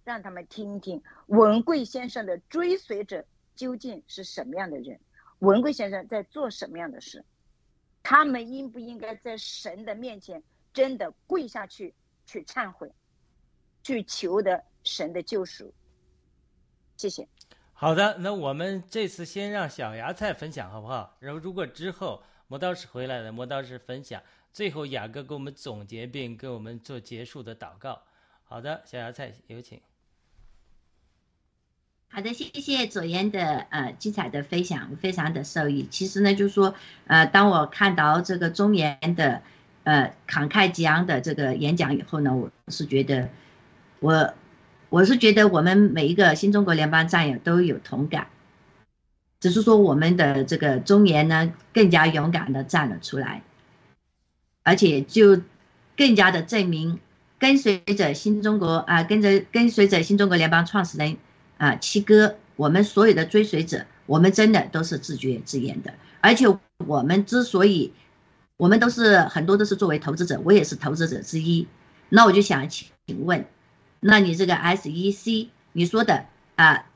[0.05, 4.98] 让他们听听文贵先生的追随者究竟是什么样的人，
[5.40, 7.22] 文贵先生在做什么样的事，
[8.02, 11.94] 他们应不应该在神的面前真的跪下去
[12.24, 12.90] 去忏悔，
[13.82, 15.74] 去求得神的救赎？
[16.99, 17.27] 谢谢。
[17.73, 21.16] 好的，那我们这次先让小芽菜分享好不好？
[21.20, 24.20] 然后如果之后磨刀石回来了，磨刀石分享，
[24.53, 28.03] 最后雅哥给我们总结并给我们做结束的祷告。
[28.45, 29.81] 好的，小芽菜有请。
[32.11, 35.87] 好的，谢谢左岩的呃精彩的分享，非常的受益。
[35.87, 36.75] 其实呢，就是说，
[37.07, 39.43] 呃，当我看到这个中原的
[39.85, 43.29] 呃慷慨激昂的这个演讲以后呢，我是觉得，
[44.01, 44.35] 我
[44.89, 48.28] 我是觉得我们每一个新中国联邦战友都有同感，
[49.40, 53.43] 只是说我们的这个中年呢更加勇敢的站了出来，
[54.62, 55.40] 而且就
[55.97, 56.98] 更加的证明
[57.39, 61.16] 跟随着新中国啊，跟着跟随着新中国联邦创始人。
[61.59, 65.93] 啊，七哥，我们所有的追随者，我们真的都是自觉自愿的。
[66.20, 66.47] 而且
[66.86, 67.93] 我们之所以，
[68.56, 71.66] 我们都是很多都是作为投资者，我也是投资者之一。
[72.10, 72.86] 那我就想请
[73.24, 73.44] 问，
[74.01, 76.27] 那你这个 SEC，你说的
[76.57, 76.87] 啊，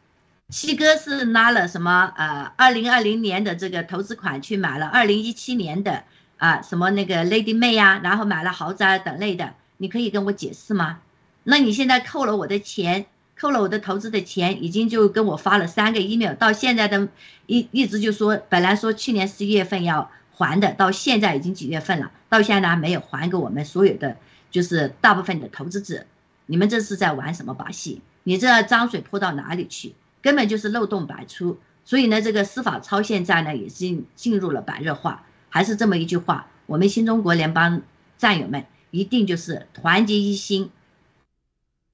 [0.49, 6.05] 七哥是拿了什么呃，二零二零年的这个投资款去买了二零一七年的
[6.37, 11.01] 啊什么那个 Lady May 呀，然后买了豪宅等类的，你可以跟我解释吗？
[11.45, 13.07] 那你现在扣了我的钱，
[13.37, 17.09] 扣了我的投资的钱，已经就跟我发了三个 email，到现在的
[17.47, 24.16] 一一直就说，本来说去年十一月份要还的，到现在已经几月份了，到现在呢没有还给我们所有的，
[24.53, 26.05] 就是大部分的投资者，
[26.53, 28.03] 你们这是在玩什么把戏？
[28.24, 29.95] 你这脏水泼到哪里去？
[30.20, 31.59] 根本就是漏洞百出。
[31.87, 37.81] 所以呢，这个司法超现在呢也是进入了白热化，还是这么一句话，我们新中国联邦
[38.19, 40.70] 战友们一定就是团结一心。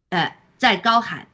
[0.08, 1.28] 呃，在高喊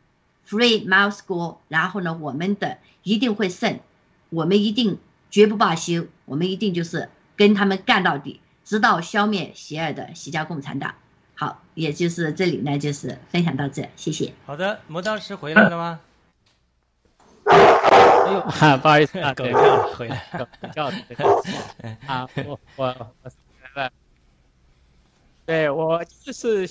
[0.46, 3.80] “Free Miles School”，然后呢，我们的一定会胜，
[4.28, 4.98] 我们一定
[5.30, 10.96] 绝不罢休，我们一定就是跟他们干到底，直到消灭邪恶的西家共产党。
[11.34, 14.32] 好，也就是这里呢，就是分享到这，谢谢。
[14.46, 16.00] 好的，磨刀石回来了吗？
[17.44, 20.96] 哎呦，哈 不好意思 啊，狗叫回来，狗叫的
[22.06, 22.86] 啊，我我
[23.22, 23.30] 我
[23.74, 23.92] 来了，
[25.44, 26.68] 对我就是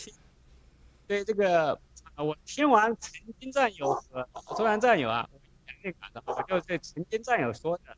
[1.08, 1.80] 对这个。
[2.16, 7.92] 啊，我听完曾经战友和突然战友啊，我强烈感到，我就对曾经战友说的，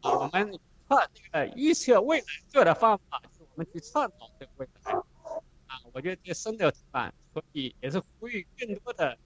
[0.00, 0.58] 啊，我们
[0.88, 5.02] 创这个预测未来最好的方法，就是我们去创造这个未来，啊，
[5.92, 9.16] 我觉得这深有同感，所以也是呼吁更多的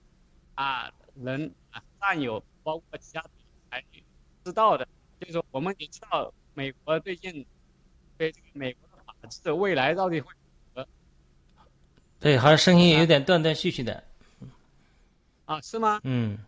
[0.55, 3.23] 啊人啊战友，包括其他
[3.69, 3.83] 还
[4.43, 4.87] 知道的，
[5.19, 7.45] 就是说我们也知道美国最近
[8.17, 10.31] 对这个美国的法治的未来到底会
[10.73, 10.87] 如何？
[12.19, 14.03] 对，好像声音有点断断续续的。
[15.45, 15.99] 啊，是吗？
[16.03, 16.39] 嗯，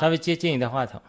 [0.00, 1.02] 稍微接近你的话筒。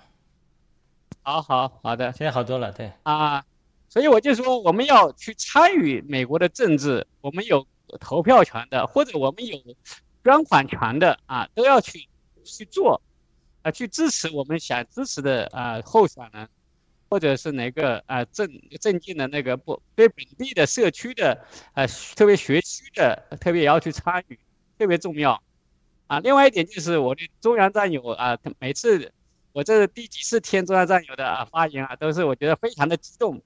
[1.22, 2.92] 好好好的，现在好多了，对。
[3.04, 3.46] 啊，
[3.88, 7.66] 所以我就说，我们要去参与美国的政治，我们有
[7.98, 9.58] 投票权的，或者我们有
[10.24, 12.08] 捐款权的啊，都要去
[12.44, 13.02] 去做，
[13.62, 16.48] 啊，去支持我们想支持的啊候选人，
[17.10, 18.48] 或者是哪个啊政
[18.80, 24.40] 政见的那个不对本地的社区的啊，特别学区的，特别也要去参与，
[24.78, 25.42] 特别重要。
[26.08, 29.12] 啊，另外一点就是我的中央战友啊，每次
[29.52, 33.40] 我这是第几次听中央战友的啊发言啊，都是我觉得非常的激动，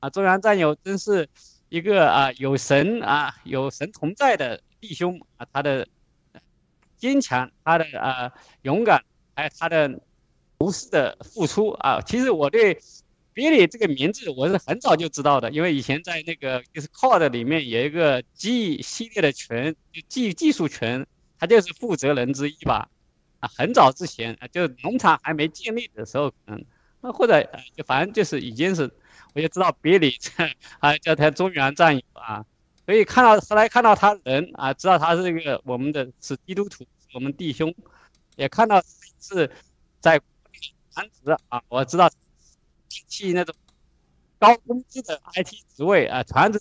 [0.00, 1.26] 啊，中央战友真是
[1.70, 5.88] 一个啊有神啊有神同在的弟兄啊，他的
[6.98, 8.30] 坚强，他的啊
[8.60, 9.02] 勇敢，
[9.34, 9.98] 还有他的
[10.58, 12.02] 无私的付出啊。
[12.02, 12.78] 其实我对
[13.34, 21.06] Billy 这个名字我是很早就知道的，因为以前在那个就是 Code 里面有一个 G 系列的群，就 G 技术群。
[21.42, 22.90] 他就是负责人之一吧，
[23.38, 26.62] 啊，很早之前啊，就农场还没建立的时候，嗯，
[27.00, 27.42] 那或者
[27.74, 28.90] 就反正就是已经是，
[29.34, 30.16] 我就知道别里
[30.78, 32.44] 啊叫他中原战友啊，
[32.84, 37.74] 所以看到后来看到他人啊，知道他是一个我们的是基督徒，我们弟兄，
[38.36, 38.82] 也看到
[39.20, 39.50] 是
[40.00, 40.20] 在
[40.92, 42.10] 传职啊，我知道
[43.08, 43.54] 去那种
[44.38, 46.60] 高工资的 IT 职位啊，传职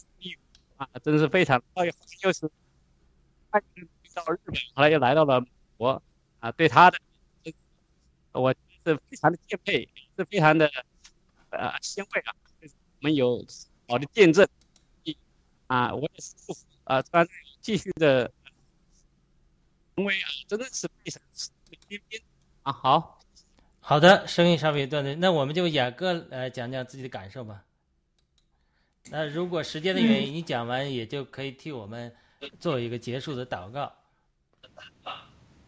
[0.78, 1.62] 啊，真是非常，
[2.22, 2.50] 就是。
[4.14, 5.48] 到日本，后来又来到了美
[5.78, 6.02] 国，
[6.40, 7.00] 啊，对他的，
[8.32, 9.88] 我是非常的敬佩，
[10.18, 10.70] 是非常的
[11.52, 12.36] 呃欣慰啊。
[13.02, 13.46] 我们有
[13.88, 14.46] 好的见证，
[15.68, 17.26] 啊，我也是祝福啊，川
[17.62, 18.30] 继续的
[19.96, 21.22] 成为啊，真的是非常
[21.88, 22.22] 边边
[22.64, 22.74] 啊。
[22.74, 23.18] 好，
[23.80, 27.64] 好的，声音稍微断断，那我们就雅哥来讲讲自己的感受吧。
[29.12, 32.14] 那如果时间的原因，你讲完也就可以替我们
[32.60, 33.94] 做一个结束的祷告。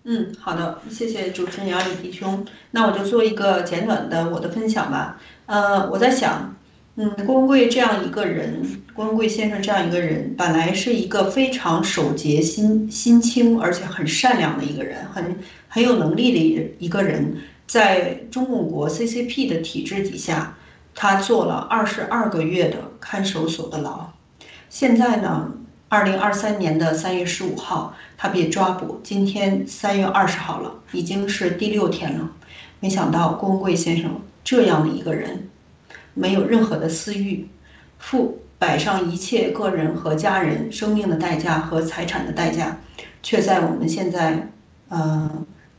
[0.03, 2.45] 嗯，好的，谢谢主持人杨里弟兄。
[2.71, 5.21] 那我就做一个简短的我的分享吧。
[5.45, 6.55] 呃，我在想，
[6.95, 8.61] 嗯，郭文贵这样一个人，
[8.93, 15.37] 郭文贵先生这样一个人，本来是一个非常守节、心心清，而且很善良的一个人，很
[15.69, 20.57] 很有能力的一一个人，在中共国 CCP 的体制底下，
[20.93, 24.11] 他坐了二十二个月的看守所的牢。
[24.69, 25.53] 现在呢？
[25.87, 29.01] 二零二三年的三月十五号，他被抓捕。
[29.03, 32.29] 今天三月二十号了，已经是第六天了。
[32.79, 35.49] 没想到郭文贵先生这样的一个人，
[36.13, 37.47] 没有任何的私欲，
[37.99, 42.77] 付摆上一切个人和家人生命的代价和财产的代价，
[43.23, 44.49] 却在我们现在
[44.89, 45.29] 呃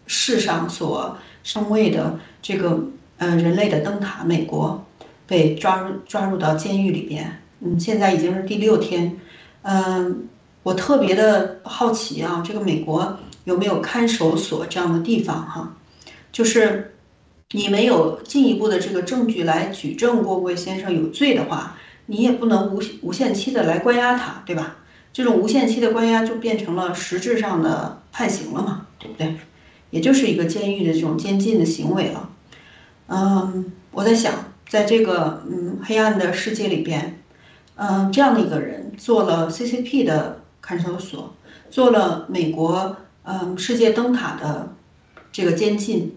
[0.07, 2.83] 世上所称谓的这个
[3.19, 4.85] 呃人类的灯塔——美国，
[5.27, 7.39] 被抓入抓入到监狱里边。
[7.61, 9.17] 嗯，现在已经是第六天。
[9.63, 10.29] 嗯，
[10.65, 15.77] 我特别的好奇啊，这个美国有没有看守所这样的地方哈？
[16.33, 16.95] 就是
[17.53, 21.77] 你没有进一步的这个证据来举证郭贵先生有罪的话，
[22.07, 24.77] 你也不能无无限期的来关押他，对吧？
[25.13, 29.37] 这种无限期的关押就变成了实质上的判刑了嘛，对不对？
[29.91, 32.31] 也就是一个监狱的这种监禁的行为了。
[33.09, 34.33] 嗯，我在想，
[34.67, 37.21] 在这个嗯黑暗的世界里边，
[37.77, 41.35] 嗯，这样的一个人做了 CCP 的看守所，
[41.71, 44.73] 做了美国嗯世界灯塔的
[45.31, 46.17] 这个监禁，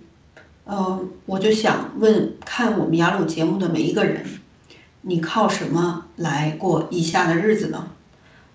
[0.65, 4.25] 嗯，我就想问，看我们雅鲁节目的每一个人，
[5.01, 7.87] 你靠什么来过以下的日子呢？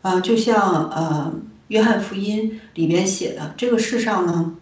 [0.02, 1.32] 啊，就像呃
[1.68, 4.56] 约翰福音里边写的，这个世上呢，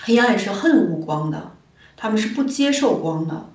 [0.00, 1.52] 黑暗是恨恶光的。
[1.96, 3.50] 他们是不接受光的，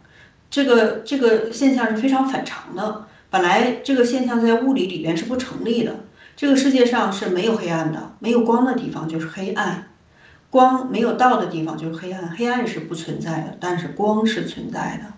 [0.49, 3.05] 这个这个现象是非常反常的。
[3.29, 5.95] 本来这个现象在物理里边是不成立的。
[6.35, 9.91] 这个世界上是没有黑暗的，没有光的地方就是黑暗，
[10.53, 15.11] 光没有到的地方就是黑暗，黑暗是不存在的，但是光是存在的。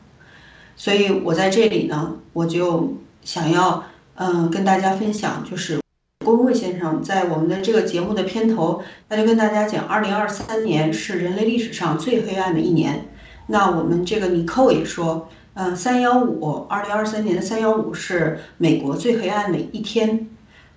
[0.78, 3.84] 所以我在这里呢，我就想要
[4.16, 5.82] 嗯跟大家分享，就是
[6.24, 13.10] 郭文贵先生在我们的这个节目的片头，他就跟大家讲，二零二三年是人类历史上最黑暗的一年。
[13.48, 20.30] 那我们这个尼寇也说，嗯，三幺五，二零二三年的三幺五是美国最黑暗的一天，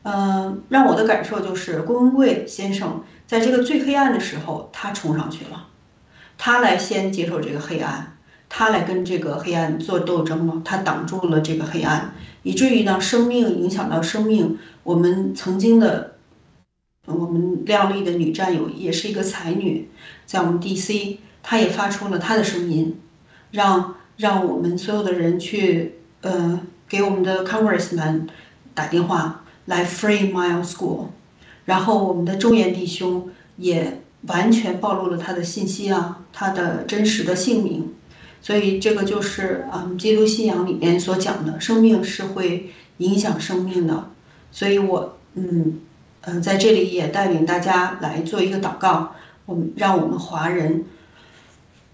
[0.03, 5.69] 嗯，让我的感受就是郭文贵先生在这个最黑暗的时候，他冲上去了，
[6.37, 8.17] 他来先接受这个黑暗，
[8.49, 16.17] 他来跟这个黑暗做斗争了，他挡住了这个黑暗，以至于呢，生命影响到生命，我们曾经的，
[17.05, 19.89] 我们靓丽的女战友也是一个才女，
[20.27, 21.19] 在我们 DC。
[21.41, 23.01] 她也发出了她的声音，
[23.53, 28.29] 让让我们所有的人去，呃，给我们的 Congressman
[28.75, 31.07] 打电话来 Free Mile School，
[31.69, 33.29] 然后我们的中原弟兄
[33.59, 37.95] 也完全暴露了他的信息啊，他的真实的姓名，
[38.41, 44.09] 所以这个就是嗯，基督信仰里面所讲的，生命是会影响生命的，
[44.51, 45.81] 所以我嗯
[46.23, 49.13] 嗯在这里也带领大家来做一个祷告，
[49.45, 50.87] 我们让我们华人。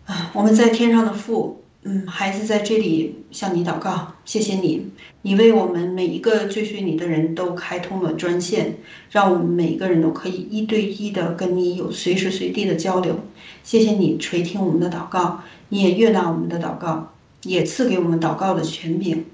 [0.07, 4.93] 啊，我们在天上的父，嗯，孩子在这里向你祷告，谢谢你，
[5.27, 8.75] 你为我们每一个追随你的人都开通了专线，
[9.11, 13.19] 让我们每一个人都可以一对一的跟你有随时随地的交流。
[13.63, 15.41] 谢谢你垂听我们的祷告，
[15.71, 17.15] 你也悦纳我们的祷告，
[17.45, 19.25] 也赐给我们祷告的权柄。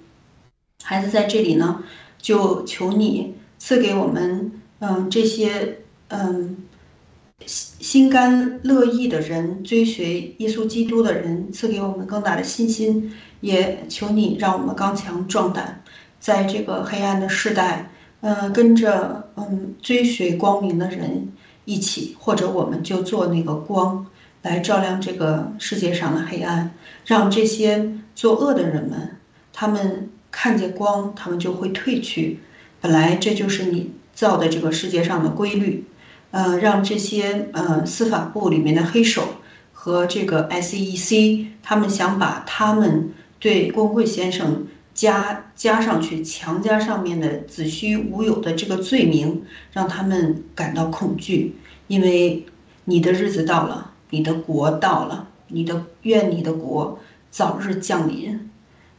[0.84, 1.82] 孩子在这里呢，
[2.22, 6.56] 就求你赐给我们，嗯，这些，嗯
[7.44, 7.80] 心。
[7.90, 13.12] 心甘乐意的人，追随耶稣基督的人，赐给我们更大的信心。
[13.40, 15.82] 也求你让我们刚强壮胆，
[16.18, 17.90] 在这个黑暗的时代，
[18.20, 21.32] 嗯，跟着嗯追随光明的人
[21.64, 24.06] 一起，或者我们就做那个光，
[24.42, 26.70] 来照亮这个世界上的黑暗，
[27.06, 29.16] 让这些作恶的人们，
[29.52, 32.40] 他们看见光，他们就会退去。
[32.80, 35.86] 本来这就是你造的这个世界上的规律。
[36.32, 39.34] 呃，让这些呃司法部里面的黑手
[39.72, 49.42] 和这个 SEC，他们想把他们对郭贵先生加加上去强加上面的子虚乌有的这个罪名，
[49.72, 51.56] 让他们感到恐惧，
[51.88, 52.46] 因为
[52.84, 56.98] 你的日子到了，你的国到了，你的愿你的国
[57.30, 58.50] 早日降临，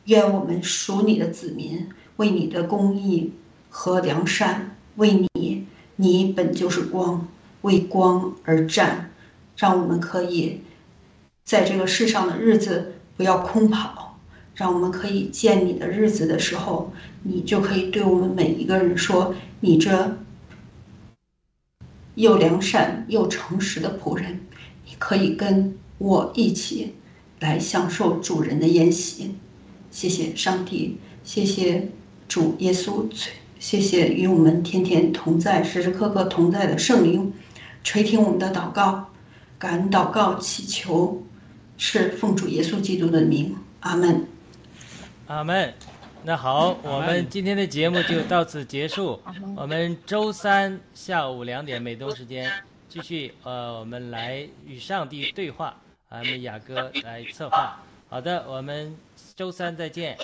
[0.06, 1.88] 愿我们属你的子民
[2.18, 3.34] 为你的公义
[3.70, 5.68] 和良善为你。
[5.98, 7.28] 你本就是光，
[7.62, 9.12] 为光而战，
[9.56, 10.62] 让我们可以
[11.44, 14.01] 在这个世上的日子不要空跑，
[14.62, 16.94] 让我们可以见你的日子的时候，
[17.24, 20.20] 你就可以对我们每一个人说：“你这
[22.14, 24.40] 又良善又诚实的仆人，
[24.86, 26.94] 你可以跟我一起
[27.40, 29.32] 来享受主人的宴席。”
[29.90, 31.90] 谢谢上帝，谢谢
[32.28, 33.04] 主耶稣。
[33.58, 37.34] 谢谢与我们天天同在、时时刻刻同在的圣灵，
[37.84, 39.10] 垂听我们的祷告，
[39.58, 41.24] 感恩祷告祈求，
[41.78, 44.28] 是奉主耶稣基督的名，阿门。
[45.32, 45.74] 阿门。
[46.24, 49.18] 那好，我们今天的节目就到此结束。
[49.56, 52.52] 我们周三下午两点美东时间
[52.90, 55.74] 继续，呃，我们来与上帝对话，
[56.10, 57.82] 我们雅哥来策划。
[58.10, 58.94] 好的，我们
[59.34, 60.18] 周三再见。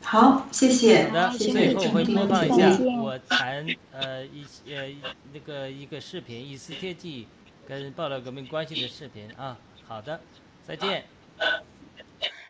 [0.00, 1.08] 好，谢谢。
[1.08, 2.70] 好的，最后会播放一下
[3.02, 4.88] 我谈呃一呃
[5.32, 7.26] 那个一个视频，以斯帖记
[7.66, 9.58] 跟暴乱革命关系的视频啊。
[9.88, 10.20] 好的，
[10.64, 11.04] 再见。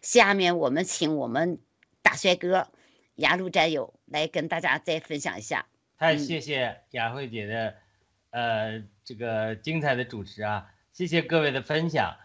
[0.09, 1.61] 下面我们请我们
[2.01, 2.67] 大帅哥
[3.17, 5.67] 雅鲁战友来跟大家再分享一下。
[5.99, 7.75] 太谢谢雅慧姐的
[8.31, 12.17] 呃这个精彩的主持啊，谢谢各位的分享。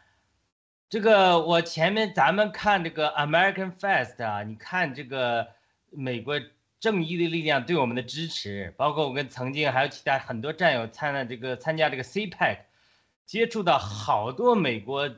[0.88, 5.50] 这个我前面咱们看这个 American Fest 啊，你看这个
[5.90, 6.40] 美国
[6.80, 12.60] 正义的力量对我们的支持，包括我跟曾经还有其他很多战友参了这个参加这个 CPEC，
[13.26, 15.14] 接触到好多美国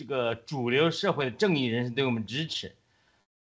[0.00, 2.74] 这个主流社会的正义人士对我们支持。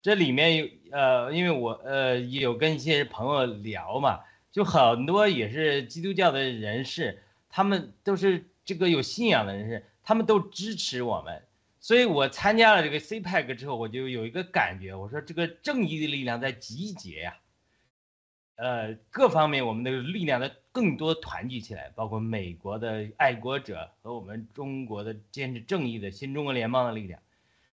[0.01, 4.19] 这里面有呃，因为我呃有跟一些朋友聊嘛，
[4.51, 11.41] 就很多也是基督教的人士，他们都是这个有信仰的人士，他们都支持我们。
[11.79, 17.37] 所以我参加了这个 CPEC 之后，我就有一个感觉，我说这个正义的力量在集结呀，
[18.57, 27.19] 呃，各方面我们的力量在更多团聚起来，包括美国的爱国者和我们中国的坚持正义的新中国联邦的力量。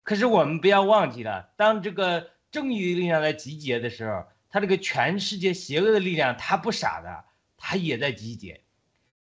[0.02, 7.24] 可是我们不要忘记了，当这个正义力量在集结的时候，他这个全世界邪恶的力量他不傻的，
[7.56, 8.60] 他也在集结。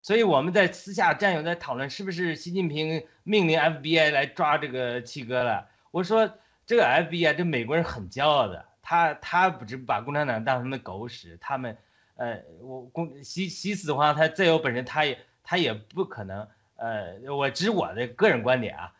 [0.01, 5.67] 所以我们在私下战友在讨论，是不是习近平命令 FBI 来抓这个七哥了？
[5.91, 6.31] 我说
[6.65, 11.77] 这个 FBI 这美国人很骄傲的，他他不只把共产党当成的狗屎，他们，
[12.17, 18.93] 呃，我公习习死的话，他再有本事，他也他也不可能，呃，我只我的个人观点啊，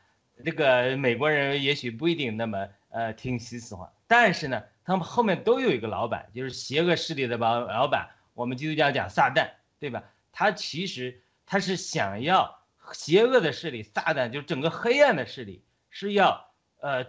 [0.45, 9.49] 这个美国人也许不一定那么呃听习死话，但是呢，他们后面都有一个老板，就是邪恶势力的老老板，我们基督教讲撒旦，
[9.79, 10.03] 对吧？
[10.31, 12.59] 他其实他是想要
[12.93, 17.03] 邪恶的势力，撒旦就整个黑暗的势力是要呃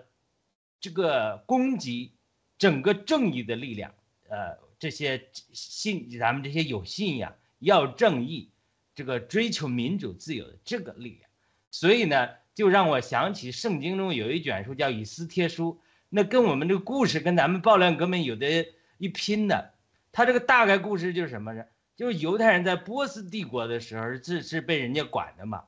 [0.81, 2.15] 这个攻击
[2.57, 3.93] 整个正义的力量，
[4.31, 8.51] 呃这些信咱们这些有信仰要正义，
[8.95, 11.31] 这个追求民主自由的这个力量，
[11.71, 15.75] 所以呢就让我想起圣经中有一卷书叫《以斯帖书》，
[16.09, 18.67] 那跟我们这个故事跟咱们暴乱革命有的
[18.99, 19.75] 一拼的，
[20.13, 21.65] 他这个大概故事就是什么呢？
[21.97, 25.65] 就是犹太人在波斯帝国的时候是是被人家管的嘛，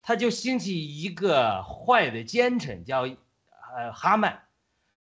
[0.00, 3.02] 他就兴起一个坏的奸臣叫，
[3.74, 4.38] 呃哈曼，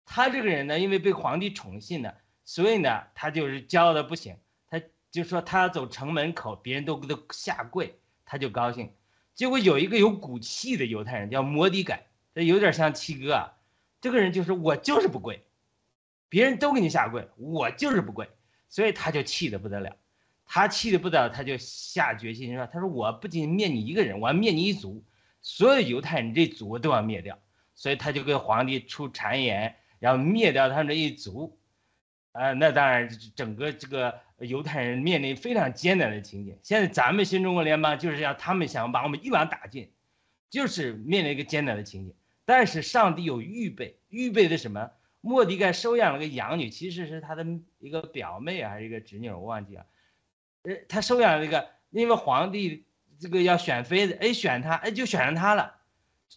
[0.06, 2.14] 他这个人呢，因为被皇帝宠信呢，
[2.50, 4.36] 所以呢他就是骄傲的不行，
[4.68, 4.82] 他
[5.12, 7.94] 就说他要走城门口，别人都给他下跪，
[8.24, 8.92] 他就高兴。
[9.36, 13.52] 结果有一个有骨气的犹太人叫摩底改，这有点像七哥啊，
[14.00, 15.44] 这个人就是我就是不跪，
[16.28, 18.28] 别人都给你下跪，我就是不跪，
[18.68, 19.96] 所以他就气得不得了。
[20.44, 25.04] 他气得不得了，他就下决心说：“他说我不仅灭你一个人，我要灭你一族，
[25.40, 27.38] 所有犹太人这族都要灭掉。”
[27.76, 31.56] 所以他就给皇帝出谗言，然后灭掉他们这一族。
[32.32, 36.58] 呃，那当然，整个这个犹太人面临非常艰难的情景。
[36.62, 39.90] 现在咱们新中国联邦就是要他们想把我们一网打尽，
[40.48, 42.14] 就是面临一个艰难的情景。
[42.44, 44.90] 但是上帝有预备，预备的什么？
[45.20, 47.44] 莫迪盖收养了个养女，其实是他的
[47.78, 49.84] 一个表妹还是一个侄女，我忘记了。
[50.62, 52.86] 呃，他收养了一个，因为皇帝
[53.18, 55.74] 这个要选妃子，哎，选他，哎，就选上他了。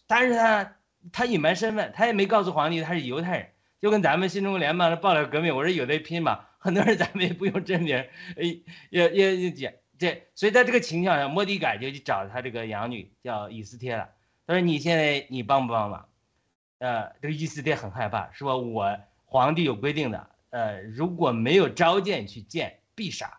[0.06, 0.76] 但是他
[1.12, 3.50] 他隐瞒身份，他也没告诉皇帝他是犹太人，
[3.84, 7.98] 就跟咱们新中国联邦的爆料革命，我说有的拼嘛，很多人咱们也不用真名，
[8.34, 14.08] 哎，也也也这，所以在这个情况下，莫迪改就去找他这个养女叫以斯帖了。
[14.46, 16.08] 他说你现在你帮不帮忙？
[16.78, 23.38] 呃，这个以斯帖很害怕，说我皇帝有规定的，呃，如果没有召见去见，必杀。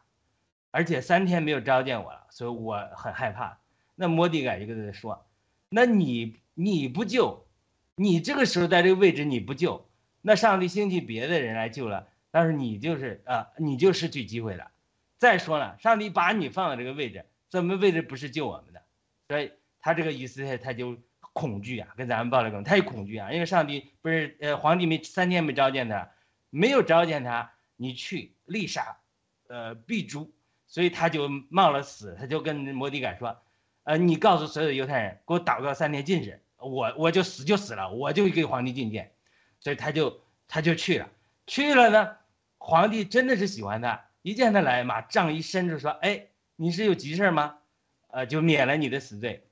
[0.69, 3.57] 而且三天没有召见我了，所以我很害怕。
[3.95, 5.25] 那摩迪改就跟他说
[5.69, 7.47] ：“那你你不救，
[7.95, 9.89] 你这个时候在这个位置你不救，
[10.27, 14.71] 那上帝兴起别的人来救了，但是你就是啊，你就失去机会了。
[15.19, 18.81] 再说了，上帝把你放在这个位置，怎么位置不是救我们的？
[19.27, 26.09] 所以他这个意思他就恐惧啊，跟咱们报了更，他也恐惧啊，因为上帝不是呃皇帝没三天没召见他，
[26.49, 28.97] 没有召见他，你去立杀，
[29.47, 30.31] 呃必诛。”
[30.67, 33.37] 所以他就冒了死，他就跟摩迪改说
[33.85, 39.11] ：“呃，你告诉所有的犹太人，给我祷告三天禁食，我我就死就死了，我就给皇帝觐见。”
[39.65, 41.09] 所以他就他就去了，
[41.47, 42.17] 去了呢，
[42.59, 47.57] 皇帝真的是喜欢他，一见他来，马杖一伸就说：“哎，你是有急事吗？
[48.09, 49.49] 呃，就免了你的死罪。”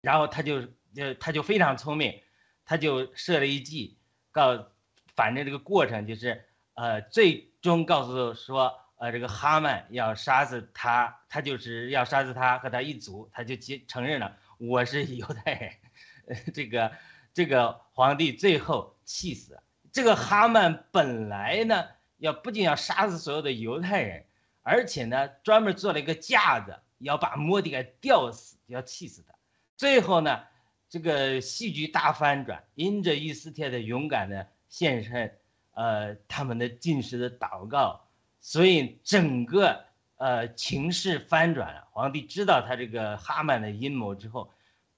[0.00, 0.62] 然后他就
[0.94, 2.18] 就他就非常聪明，
[2.64, 3.98] 他就设了一计，
[4.32, 4.70] 告
[5.14, 6.42] 反正这个过程就是
[6.72, 8.80] 呃，最终告诉说。
[8.98, 16.44] 呃，这个哈曼要杀死他，他就是要杀死他和他一族，他就接承认了我是犹太人。
[16.54, 16.90] 这个
[17.34, 19.58] 这个皇帝最后气死。
[19.90, 21.86] 这个哈曼本来呢，
[22.18, 24.26] 要不仅要杀死所有的犹太人，
[24.62, 29.34] 而且呢，专门做了一个架子，要把莫迪给吊死，要气死他。
[29.74, 30.42] 最后呢，
[30.90, 35.38] 这个戏剧大反转，因着伊斯帖的勇敢的献身，
[35.72, 38.02] 呃，他们的进食的祷告。
[38.38, 39.84] 所以整个
[40.16, 44.52] 呃情势翻转了，皇帝知道他这个哈曼的阴谋之后，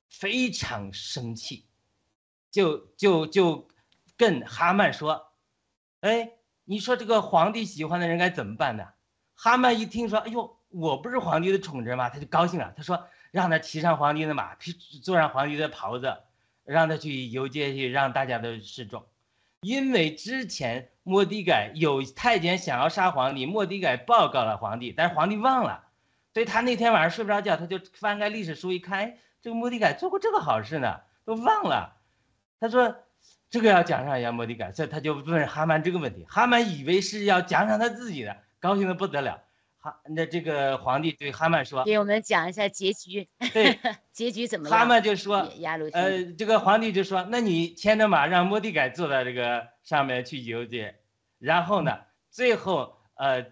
[0.08, 1.64] 非常生气，
[2.50, 3.68] 就就就
[4.18, 5.28] 跟哈曼说
[6.02, 6.32] ：“哎，
[6.64, 8.88] 你说这个皇帝喜欢的人该怎么办呢？
[9.36, 12.10] 哈曼一听说，哎呦，我不是皇帝的宠侄吗？
[12.10, 12.74] 他就高兴了。
[12.76, 14.56] 他说，让他骑上皇帝的马，
[15.04, 16.16] 坐上皇帝的袍子，
[16.64, 19.06] 让他去游街去，让大家都示众。
[19.60, 25.84] 因为之前莫迪改有太监想要杀皇帝，莫迪改报告了皇帝，但是皇帝忘了，
[26.34, 31.96] 所以他那天晚上睡不着觉，他就翻开历史书一看，哎这个莫迪改做过这个好事呢，都忘了。
[32.58, 32.96] 他说。
[33.50, 36.24] 这个要奖赏一下莫迪改，所以他就问哈曼这个问题。
[36.28, 39.42] 哈曼以为是要奖赏他自己的，高兴的不得了。
[39.80, 43.78] 哈，那这个皇帝对哈曼说：“给我们讲一下结局。”对，
[44.12, 44.76] 结局怎么了？
[44.76, 45.48] 哈曼就说
[45.92, 50.96] ：“呃，这个皇帝就说，那你牵着马让莫迪改坐在这个上面去游街，
[51.38, 51.96] 然后呢，
[52.28, 53.46] 最后呃，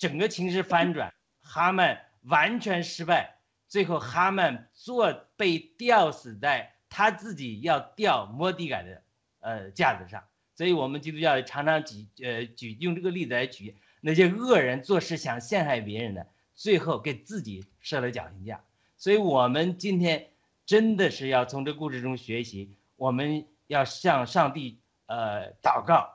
[0.00, 1.12] 整个情势翻转，
[1.42, 3.36] 哈曼完全失败，
[3.68, 9.02] 最后哈曼坐被吊死在他自己要吊莫迪改的。”
[9.40, 10.22] 呃，架子上，
[10.54, 18.62] 所以我们基督教常常举呃举用这个例子来举那些恶人做事想陷害别人的，最后给自己设了绞刑架。
[18.98, 20.28] 所以我们今天
[20.66, 26.12] 真的是要从这故事中学习，我们要向上帝呃祷告，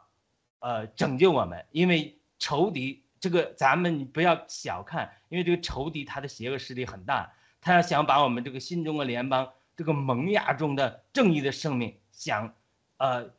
[0.60, 12.54] 呃拯救我们，因为仇敌这个咱们不要小看，因为这个仇敌他的邪恶势力很大，他要想把我们这个新中国联邦这个萌芽中的正义的生命想。
[12.98, 13.34] 呃，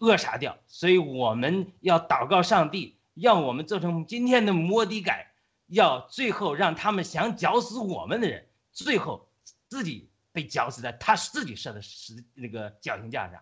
[0.00, 5.32] 扼杀掉，所以我们要祷告上帝，让我们做成今天的摩底改，
[5.66, 9.28] 要最后让他们想绞死我们的人，最后
[9.68, 13.40] 自己被绞死在他自己设的石那个绞刑架上。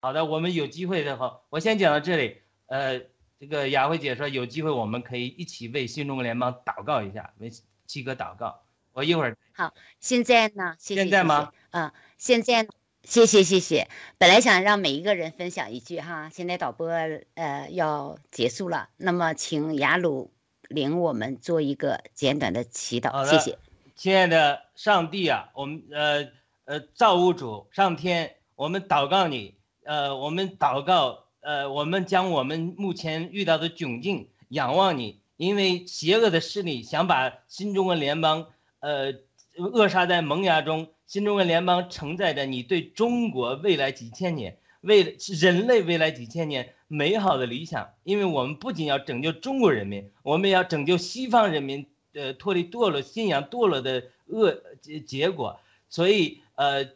[0.00, 2.42] 好的，我们有机会的话，我先讲到这里。
[2.66, 3.00] 呃，
[3.38, 7.50] 这个雅慧姐说有机会我们可以一起为新中国联邦祷告一下，为
[7.86, 8.62] 七哥祷告。
[8.92, 10.76] 我一会儿好，现在呢？
[10.78, 11.52] 现在吗？
[11.70, 12.66] 嗯，现在。
[13.04, 16.88] 谢谢谢谢，本来想让每一个人分享一句哈，现在导播
[17.34, 20.30] 呃要结束了，那么请雅鲁
[20.68, 23.58] 领我们做一个简短的祈祷，谢谢。
[23.96, 26.28] 亲爱的上帝啊，我们呃
[26.64, 38.46] 呃造物主上天，我们祷告你，呃我们祷告，呃我们将我们目前遇到的窘境仰望你，因为邪恶的势力想把新中国联邦
[38.78, 39.12] 呃
[39.56, 40.88] 扼杀在萌芽中。
[41.12, 51.84] 新中国联邦承载着你对中国未来几千年、为人类未来几千年美好的理想，因为我们不仅要拯救中国人民，我们要拯救西方人民，
[52.14, 55.60] 呃，脱离堕落信仰堕落的恶结结果。
[55.90, 56.88] 所以，呃，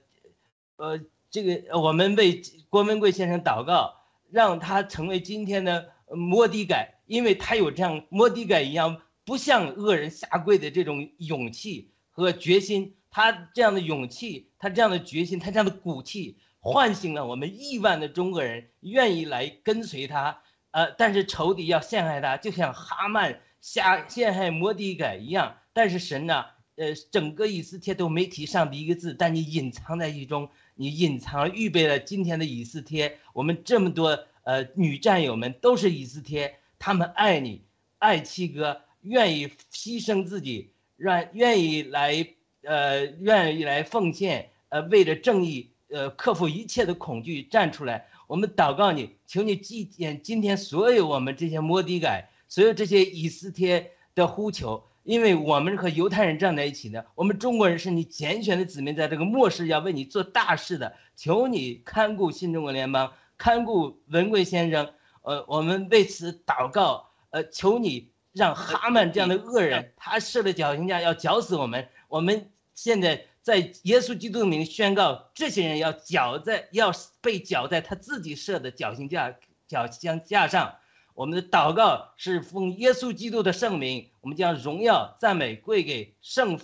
[0.76, 0.98] 呃，
[1.30, 2.40] 这个我们为
[2.70, 3.96] 郭文贵先生祷告，
[4.30, 12.94] 让他成为今天的摩底改，因为他有这样摩底改一样不向恶人下跪的这种勇气和决心。
[13.16, 20.42] 他这样的勇气，他这样的决心，他这样的骨气，唤醒了我们亿万的中国人，愿意来跟随他。
[20.70, 25.56] 呃，但是仇敌要陷害他，就像哈曼下陷害摩底改一样。
[25.72, 26.44] 但是神呢，
[26.74, 33.16] 呃，整个以斯帖都没提上帝一个字，但你隐藏在其中，你隐藏预备了今天的以斯帖。
[33.32, 37.62] 我们这么多呃女战友们都是以斯帖，他们爱你，
[37.98, 42.35] 爱七哥，愿意牺牲自己，让愿意来。
[42.66, 48.06] 呃，愿意来奉献，呃，为了正义，呃，克服一切的恐惧，站出来。
[48.26, 57.04] 我们祷告你，求你纪念今天所有我们这些摩底改，所有这些以斯帖的呼求，因为我们和犹太人站在一起呢。
[57.14, 60.92] 我们中国人是你拣选的子民，在这个末世要为你做大事的。
[61.14, 64.92] 求你看顾新中国联邦，看顾文贵先生。
[65.22, 67.10] 呃，我们为此祷告。
[67.30, 72.50] 呃，求你让哈曼这样的恶人，他设的绞刑架要绞死我们，我们。
[72.76, 79.36] 现在在耶稣基督的名宣告，这些人要绞在，要被绞在他自己设的绞刑架、
[79.66, 80.76] 绞刑架上。
[81.14, 86.60] 我们的祷告是奉耶稣基督的圣名，我们将荣耀赞美归给圣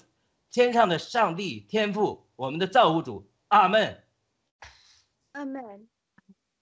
[0.50, 3.26] 天上的上帝天父，我们的造物主。
[3.48, 4.04] 阿门。
[5.32, 5.88] 阿门。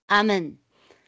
[0.07, 0.57] 阿门。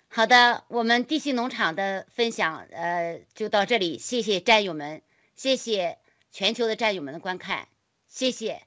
[0.08, 3.98] 好的，我们地心农场的分享，呃，就到这里。
[3.98, 5.02] 谢谢战友们，
[5.36, 5.98] 谢谢
[6.32, 7.68] 全球的战友们的观看。
[8.12, 8.60] 谢谢，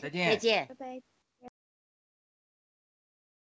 [0.00, 1.02] 再见，再见，拜拜。